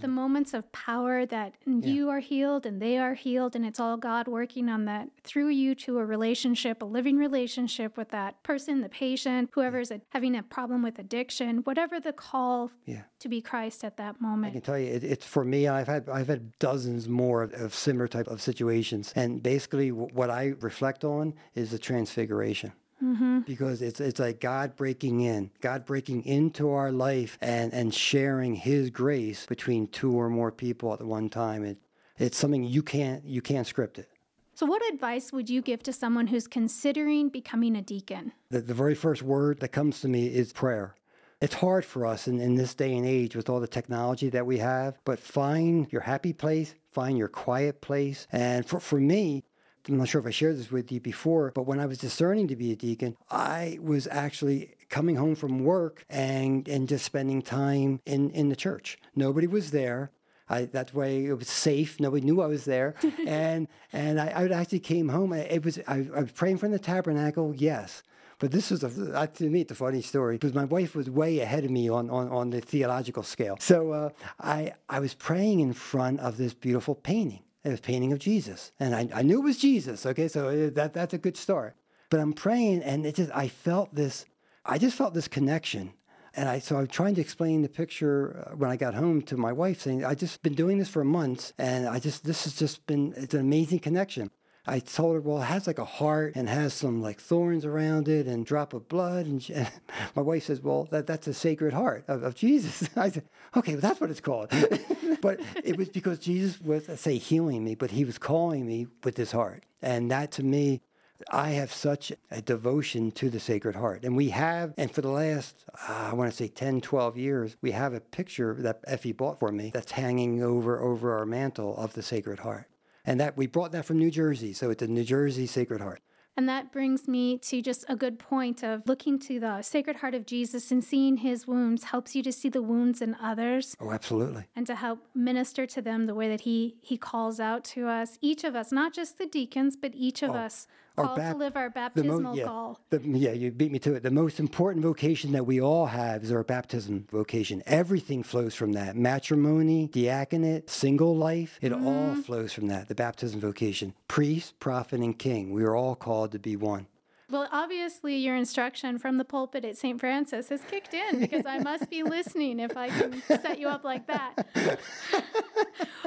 the 0.00 0.08
moments 0.08 0.54
of 0.54 0.70
power 0.72 1.26
that 1.26 1.54
yeah. 1.66 1.86
you 1.86 2.08
are 2.08 2.20
healed 2.20 2.66
and 2.66 2.80
they 2.80 2.98
are 2.98 3.14
healed 3.14 3.54
and 3.54 3.64
it's 3.64 3.80
all 3.80 3.96
god 3.96 4.28
working 4.28 4.68
on 4.68 4.84
that 4.84 5.08
through 5.22 5.48
you 5.48 5.74
to 5.74 5.98
a 5.98 6.04
relationship 6.04 6.82
a 6.82 6.84
living 6.84 7.16
relationship 7.16 7.96
with 7.96 8.08
that 8.10 8.42
person 8.42 8.80
the 8.80 8.88
patient 8.88 9.50
whoever's 9.52 9.90
yeah. 9.90 9.98
having 10.10 10.36
a 10.36 10.42
problem 10.42 10.82
with 10.82 10.98
addiction 10.98 11.58
whatever 11.58 12.00
the 12.00 12.12
call 12.12 12.70
yeah. 12.86 13.02
to 13.18 13.28
be 13.28 13.40
christ 13.40 13.84
at 13.84 13.96
that 13.96 14.20
moment 14.20 14.50
i 14.50 14.52
can 14.52 14.60
tell 14.60 14.78
you 14.78 14.88
it, 14.88 15.04
it's 15.04 15.26
for 15.26 15.44
me 15.44 15.68
i've 15.68 15.88
had 15.88 16.08
i've 16.08 16.28
had 16.28 16.56
dozens 16.58 17.08
more 17.08 17.42
of, 17.42 17.52
of 17.54 17.74
similar 17.74 18.08
type 18.08 18.26
of 18.28 18.40
situations 18.40 19.12
and 19.16 19.42
basically 19.42 19.90
w- 19.90 20.08
what 20.12 20.30
i 20.30 20.54
reflect 20.60 21.04
on 21.04 21.34
is 21.54 21.70
the 21.70 21.78
transfiguration 21.78 22.72
Mm-hmm. 23.02 23.40
Because 23.40 23.82
it's 23.82 24.00
it's 24.00 24.20
like 24.20 24.40
God 24.40 24.76
breaking 24.76 25.20
in, 25.20 25.50
God 25.60 25.84
breaking 25.84 26.24
into 26.24 26.70
our 26.70 26.92
life 26.92 27.36
and, 27.40 27.72
and 27.72 27.92
sharing 27.92 28.54
His 28.54 28.90
grace 28.90 29.44
between 29.46 29.88
two 29.88 30.12
or 30.12 30.28
more 30.30 30.52
people 30.52 30.92
at 30.92 31.02
one 31.02 31.28
time. 31.28 31.64
It, 31.64 31.78
it's 32.18 32.38
something 32.38 32.62
you 32.62 32.82
can't 32.82 33.24
you 33.24 33.42
can't 33.42 33.66
script 33.66 33.98
it. 33.98 34.08
So, 34.54 34.66
what 34.66 34.82
advice 34.92 35.32
would 35.32 35.50
you 35.50 35.62
give 35.62 35.82
to 35.84 35.92
someone 35.92 36.26
who's 36.28 36.46
considering 36.46 37.30
becoming 37.30 37.74
a 37.74 37.82
deacon? 37.82 38.32
The, 38.50 38.60
the 38.60 38.74
very 38.74 38.94
first 38.94 39.22
word 39.22 39.60
that 39.60 39.68
comes 39.68 40.00
to 40.02 40.08
me 40.08 40.26
is 40.26 40.52
prayer. 40.52 40.94
It's 41.40 41.54
hard 41.54 41.84
for 41.84 42.06
us 42.06 42.28
in, 42.28 42.38
in 42.38 42.54
this 42.54 42.72
day 42.72 42.96
and 42.96 43.04
age 43.04 43.34
with 43.34 43.48
all 43.48 43.58
the 43.58 43.66
technology 43.66 44.28
that 44.28 44.46
we 44.46 44.58
have, 44.58 44.96
but 45.04 45.18
find 45.18 45.92
your 45.92 46.02
happy 46.02 46.32
place, 46.32 46.76
find 46.92 47.18
your 47.18 47.26
quiet 47.26 47.80
place. 47.80 48.28
And 48.30 48.64
for, 48.64 48.78
for 48.78 49.00
me, 49.00 49.42
I'm 49.88 49.98
not 49.98 50.08
sure 50.08 50.20
if 50.20 50.26
I 50.26 50.30
shared 50.30 50.58
this 50.58 50.70
with 50.70 50.92
you 50.92 51.00
before, 51.00 51.50
but 51.54 51.66
when 51.66 51.80
I 51.80 51.86
was 51.86 51.98
discerning 51.98 52.48
to 52.48 52.56
be 52.56 52.72
a 52.72 52.76
deacon, 52.76 53.16
I 53.30 53.78
was 53.82 54.06
actually 54.10 54.74
coming 54.88 55.16
home 55.16 55.34
from 55.34 55.64
work 55.64 56.04
and, 56.08 56.68
and 56.68 56.88
just 56.88 57.04
spending 57.04 57.42
time 57.42 58.00
in, 58.06 58.30
in 58.30 58.48
the 58.48 58.56
church. 58.56 58.98
Nobody 59.16 59.46
was 59.46 59.70
there. 59.72 60.12
I, 60.48 60.66
that 60.66 60.92
way 60.92 61.26
it 61.26 61.32
was 61.32 61.48
safe. 61.48 61.98
Nobody 61.98 62.24
knew 62.24 62.42
I 62.42 62.46
was 62.46 62.64
there. 62.64 62.94
and 63.26 63.68
and 63.92 64.20
I, 64.20 64.26
I 64.26 64.48
actually 64.48 64.80
came 64.80 65.08
home. 65.08 65.32
It 65.32 65.64
was 65.64 65.78
I, 65.88 66.06
I 66.14 66.20
was 66.20 66.32
praying 66.32 66.58
from 66.58 66.72
the 66.72 66.78
tabernacle, 66.78 67.54
yes. 67.56 68.02
But 68.38 68.50
this 68.50 68.72
was, 68.72 68.82
a, 68.82 69.26
to 69.28 69.48
me, 69.48 69.60
it's 69.60 69.70
a 69.70 69.76
funny 69.76 70.02
story 70.02 70.34
because 70.34 70.52
my 70.52 70.64
wife 70.64 70.96
was 70.96 71.08
way 71.08 71.38
ahead 71.38 71.64
of 71.64 71.70
me 71.70 71.88
on, 71.88 72.10
on, 72.10 72.28
on 72.28 72.50
the 72.50 72.60
theological 72.60 73.22
scale. 73.22 73.56
So 73.60 73.92
uh, 73.92 74.08
I, 74.40 74.74
I 74.88 74.98
was 74.98 75.14
praying 75.14 75.60
in 75.60 75.72
front 75.72 76.18
of 76.18 76.38
this 76.38 76.52
beautiful 76.52 76.96
painting. 76.96 77.44
It 77.64 77.70
was 77.70 77.80
painting 77.80 78.12
of 78.12 78.18
Jesus. 78.18 78.72
And 78.80 78.94
I, 78.94 79.08
I 79.14 79.22
knew 79.22 79.38
it 79.38 79.44
was 79.44 79.58
Jesus. 79.58 80.04
Okay, 80.04 80.28
so 80.28 80.48
uh, 80.48 80.70
that, 80.74 80.92
that's 80.94 81.14
a 81.14 81.18
good 81.18 81.36
start. 81.36 81.76
But 82.10 82.20
I'm 82.20 82.32
praying, 82.32 82.82
and 82.82 83.06
it 83.06 83.14
just, 83.14 83.30
I 83.34 83.48
felt 83.48 83.94
this, 83.94 84.26
I 84.66 84.78
just 84.78 84.96
felt 84.96 85.14
this 85.14 85.28
connection. 85.28 85.92
And 86.34 86.48
I, 86.48 86.58
so 86.58 86.76
I'm 86.76 86.86
trying 86.86 87.14
to 87.16 87.20
explain 87.20 87.62
the 87.62 87.68
picture 87.68 88.46
uh, 88.50 88.56
when 88.56 88.70
I 88.70 88.76
got 88.76 88.94
home 88.94 89.22
to 89.22 89.36
my 89.36 89.52
wife, 89.52 89.82
saying, 89.82 90.04
I 90.04 90.14
just 90.14 90.42
been 90.42 90.54
doing 90.54 90.78
this 90.78 90.88
for 90.88 91.04
months, 91.04 91.52
and 91.58 91.86
I 91.86 91.98
just, 91.98 92.24
this 92.24 92.44
has 92.44 92.54
just 92.54 92.86
been, 92.86 93.14
it's 93.16 93.34
an 93.34 93.40
amazing 93.40 93.78
connection. 93.80 94.30
I 94.66 94.78
told 94.78 95.14
her, 95.14 95.20
well, 95.20 95.42
it 95.42 95.46
has 95.46 95.66
like 95.66 95.78
a 95.78 95.84
heart 95.84 96.34
and 96.36 96.48
has 96.48 96.72
some 96.72 97.02
like 97.02 97.20
thorns 97.20 97.64
around 97.64 98.08
it 98.08 98.26
and 98.26 98.46
drop 98.46 98.72
of 98.72 98.88
blood. 98.88 99.26
And, 99.26 99.42
she, 99.42 99.54
and 99.54 99.68
my 100.14 100.22
wife 100.22 100.44
says, 100.44 100.60
well, 100.60 100.88
that, 100.90 101.06
that's 101.06 101.26
a 101.26 101.34
sacred 101.34 101.72
heart 101.72 102.04
of, 102.06 102.22
of 102.22 102.34
Jesus. 102.34 102.88
I 102.96 103.10
said, 103.10 103.24
okay, 103.56 103.72
well, 103.72 103.80
that's 103.80 104.00
what 104.00 104.10
it's 104.10 104.20
called. 104.20 104.50
but 105.20 105.40
it 105.64 105.76
was 105.76 105.88
because 105.88 106.18
Jesus 106.18 106.60
was, 106.60 106.88
I 106.88 106.94
say, 106.94 107.16
healing 107.16 107.64
me, 107.64 107.74
but 107.74 107.90
he 107.90 108.04
was 108.04 108.18
calling 108.18 108.66
me 108.66 108.86
with 109.02 109.16
his 109.16 109.32
heart. 109.32 109.64
And 109.80 110.10
that 110.12 110.30
to 110.32 110.44
me, 110.44 110.82
I 111.30 111.50
have 111.50 111.72
such 111.72 112.12
a 112.30 112.40
devotion 112.40 113.10
to 113.12 113.30
the 113.30 113.38
Sacred 113.40 113.76
Heart. 113.76 114.04
And 114.04 114.16
we 114.16 114.30
have, 114.30 114.74
and 114.76 114.90
for 114.90 115.02
the 115.02 115.10
last, 115.10 115.64
uh, 115.88 116.08
I 116.10 116.14
want 116.14 116.30
to 116.30 116.36
say 116.36 116.48
10, 116.48 116.80
12 116.80 117.16
years, 117.16 117.56
we 117.60 117.70
have 117.72 117.94
a 117.94 118.00
picture 118.00 118.56
that 118.60 118.80
Effie 118.86 119.12
bought 119.12 119.38
for 119.38 119.52
me 119.52 119.70
that's 119.72 119.92
hanging 119.92 120.42
over, 120.42 120.80
over 120.80 121.16
our 121.16 121.26
mantle 121.26 121.76
of 121.76 121.94
the 121.94 122.02
Sacred 122.02 122.40
Heart. 122.40 122.66
And 123.04 123.20
that 123.20 123.36
we 123.36 123.46
brought 123.46 123.72
that 123.72 123.84
from 123.84 123.98
New 123.98 124.10
Jersey. 124.10 124.52
So 124.52 124.70
it's 124.70 124.82
a 124.82 124.86
New 124.86 125.04
Jersey 125.04 125.46
Sacred 125.46 125.80
Heart. 125.80 126.02
And 126.36 126.48
that 126.48 126.72
brings 126.72 127.06
me 127.06 127.36
to 127.38 127.60
just 127.60 127.84
a 127.88 127.96
good 127.96 128.18
point 128.18 128.62
of 128.62 128.82
looking 128.86 129.18
to 129.20 129.38
the 129.38 129.60
Sacred 129.60 129.96
Heart 129.96 130.14
of 130.14 130.24
Jesus 130.24 130.70
and 130.70 130.82
seeing 130.82 131.18
his 131.18 131.46
wounds 131.46 131.84
helps 131.84 132.16
you 132.16 132.22
to 132.22 132.32
see 132.32 132.48
the 132.48 132.62
wounds 132.62 133.02
in 133.02 133.14
others. 133.16 133.76
Oh, 133.78 133.90
absolutely. 133.90 134.44
And 134.56 134.66
to 134.66 134.74
help 134.74 135.00
minister 135.14 135.66
to 135.66 135.82
them 135.82 136.06
the 136.06 136.14
way 136.14 136.30
that 136.30 136.42
he 136.42 136.76
he 136.80 136.96
calls 136.96 137.38
out 137.38 137.64
to 137.64 137.86
us, 137.86 138.18
each 138.22 138.44
of 138.44 138.56
us, 138.56 138.72
not 138.72 138.94
just 138.94 139.18
the 139.18 139.26
deacons, 139.26 139.76
but 139.76 139.92
each 139.94 140.22
of 140.22 140.30
oh, 140.30 140.34
us 140.34 140.66
called 140.96 141.16
bap- 141.16 141.32
to 141.32 141.38
live 141.38 141.56
our 141.56 141.70
baptismal 141.70 142.20
mo- 142.20 142.34
yeah, 142.34 142.44
call. 142.44 142.80
The, 142.90 143.00
yeah, 143.04 143.32
you 143.32 143.50
beat 143.50 143.72
me 143.72 143.78
to 143.80 143.94
it. 143.94 144.02
The 144.02 144.10
most 144.10 144.40
important 144.40 144.84
vocation 144.84 145.32
that 145.32 145.44
we 145.44 145.60
all 145.60 145.86
have 145.86 146.22
is 146.22 146.32
our 146.32 146.44
baptism 146.44 147.06
vocation. 147.10 147.62
Everything 147.66 148.22
flows 148.22 148.54
from 148.54 148.72
that. 148.72 148.96
Matrimony, 148.96 149.88
diaconate, 149.88 150.70
single 150.70 151.16
life, 151.16 151.58
it 151.62 151.72
mm-hmm. 151.72 151.86
all 151.86 152.14
flows 152.16 152.52
from 152.52 152.68
that. 152.68 152.88
The 152.88 152.94
baptism 152.94 153.40
vocation. 153.40 153.94
Priest, 154.08 154.58
prophet, 154.60 155.00
and 155.00 155.18
king. 155.18 155.52
We 155.52 155.64
are 155.64 155.76
all 155.76 155.94
called 155.94 156.32
to 156.32 156.38
be 156.38 156.56
one. 156.56 156.86
Well, 157.32 157.48
obviously, 157.50 158.16
your 158.16 158.36
instruction 158.36 158.98
from 158.98 159.16
the 159.16 159.24
pulpit 159.24 159.64
at 159.64 159.78
St. 159.78 159.98
Francis 159.98 160.50
has 160.50 160.60
kicked 160.70 160.92
in 160.92 161.18
because 161.18 161.46
I 161.46 161.60
must 161.60 161.88
be 161.88 162.02
listening 162.16 162.60
if 162.60 162.76
I 162.76 162.90
can 162.90 163.22
set 163.22 163.58
you 163.58 163.68
up 163.68 163.84
like 163.84 164.06
that. 164.06 164.46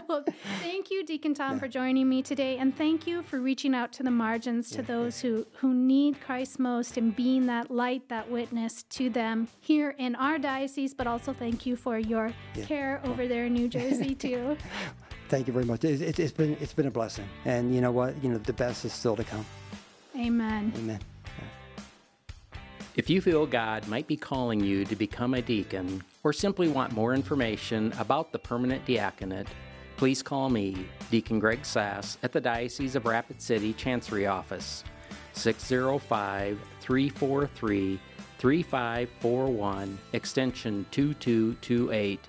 well, 0.07 0.23
thank 0.59 0.91
you, 0.91 1.03
Deacon 1.03 1.33
Tom, 1.33 1.53
yeah. 1.53 1.59
for 1.59 1.67
joining 1.67 2.07
me 2.07 2.21
today, 2.21 2.59
and 2.59 2.77
thank 2.77 3.07
you 3.07 3.23
for 3.23 3.39
reaching 3.39 3.73
out 3.73 3.91
to 3.93 4.03
the 4.03 4.11
margins 4.11 4.69
to 4.69 4.77
yeah, 4.77 4.81
those 4.83 5.19
who 5.19 5.47
who 5.53 5.73
need 5.73 6.21
Christ 6.21 6.59
most 6.59 6.95
and 6.95 7.15
being 7.15 7.47
that 7.47 7.71
light, 7.71 8.07
that 8.09 8.29
witness 8.29 8.83
to 8.83 9.09
them 9.09 9.47
here 9.61 9.95
in 9.97 10.13
our 10.13 10.37
diocese. 10.37 10.93
But 10.93 11.07
also, 11.07 11.33
thank 11.33 11.65
you 11.65 11.75
for 11.75 11.97
your 11.97 12.33
care 12.67 13.01
over 13.03 13.27
there 13.27 13.45
in 13.45 13.53
New 13.53 13.67
Jersey 13.67 14.13
too. 14.25 14.57
thank 15.29 15.47
you 15.47 15.53
very 15.53 15.65
much. 15.65 15.83
It's, 15.85 16.19
it's 16.19 16.31
been 16.31 16.55
it's 16.61 16.73
been 16.73 16.85
a 16.85 16.91
blessing, 16.91 17.27
and 17.45 17.73
you 17.73 17.81
know 17.81 17.91
what? 17.91 18.13
You 18.23 18.29
know 18.29 18.37
the 18.37 18.53
best 18.53 18.85
is 18.85 18.93
still 18.93 19.15
to 19.15 19.23
come. 19.23 19.43
Amen. 20.15 20.71
Amen. 20.77 20.99
If 22.97 23.09
you 23.09 23.19
feel 23.19 23.45
God 23.45 23.85
might 23.89 24.07
be 24.07 24.15
calling 24.15 24.61
you 24.61 24.85
to 24.85 24.95
become 24.95 25.33
a 25.33 25.41
deacon 25.41 26.01
or 26.23 26.31
simply 26.31 26.69
want 26.69 26.93
more 26.93 27.13
information 27.13 27.91
about 27.99 28.31
the 28.31 28.39
permanent 28.39 28.85
diaconate, 28.85 29.49
please 29.97 30.23
call 30.23 30.49
me, 30.49 30.87
Deacon 31.11 31.37
Greg 31.37 31.65
Sass, 31.65 32.17
at 32.23 32.31
the 32.31 32.39
Diocese 32.39 32.95
of 32.95 33.05
Rapid 33.05 33.41
City 33.41 33.73
Chancery 33.73 34.27
Office, 34.27 34.85
605 35.33 36.57
343 36.79 37.99
3541, 38.37 39.99
extension 40.13 40.85
2228. 40.91 42.19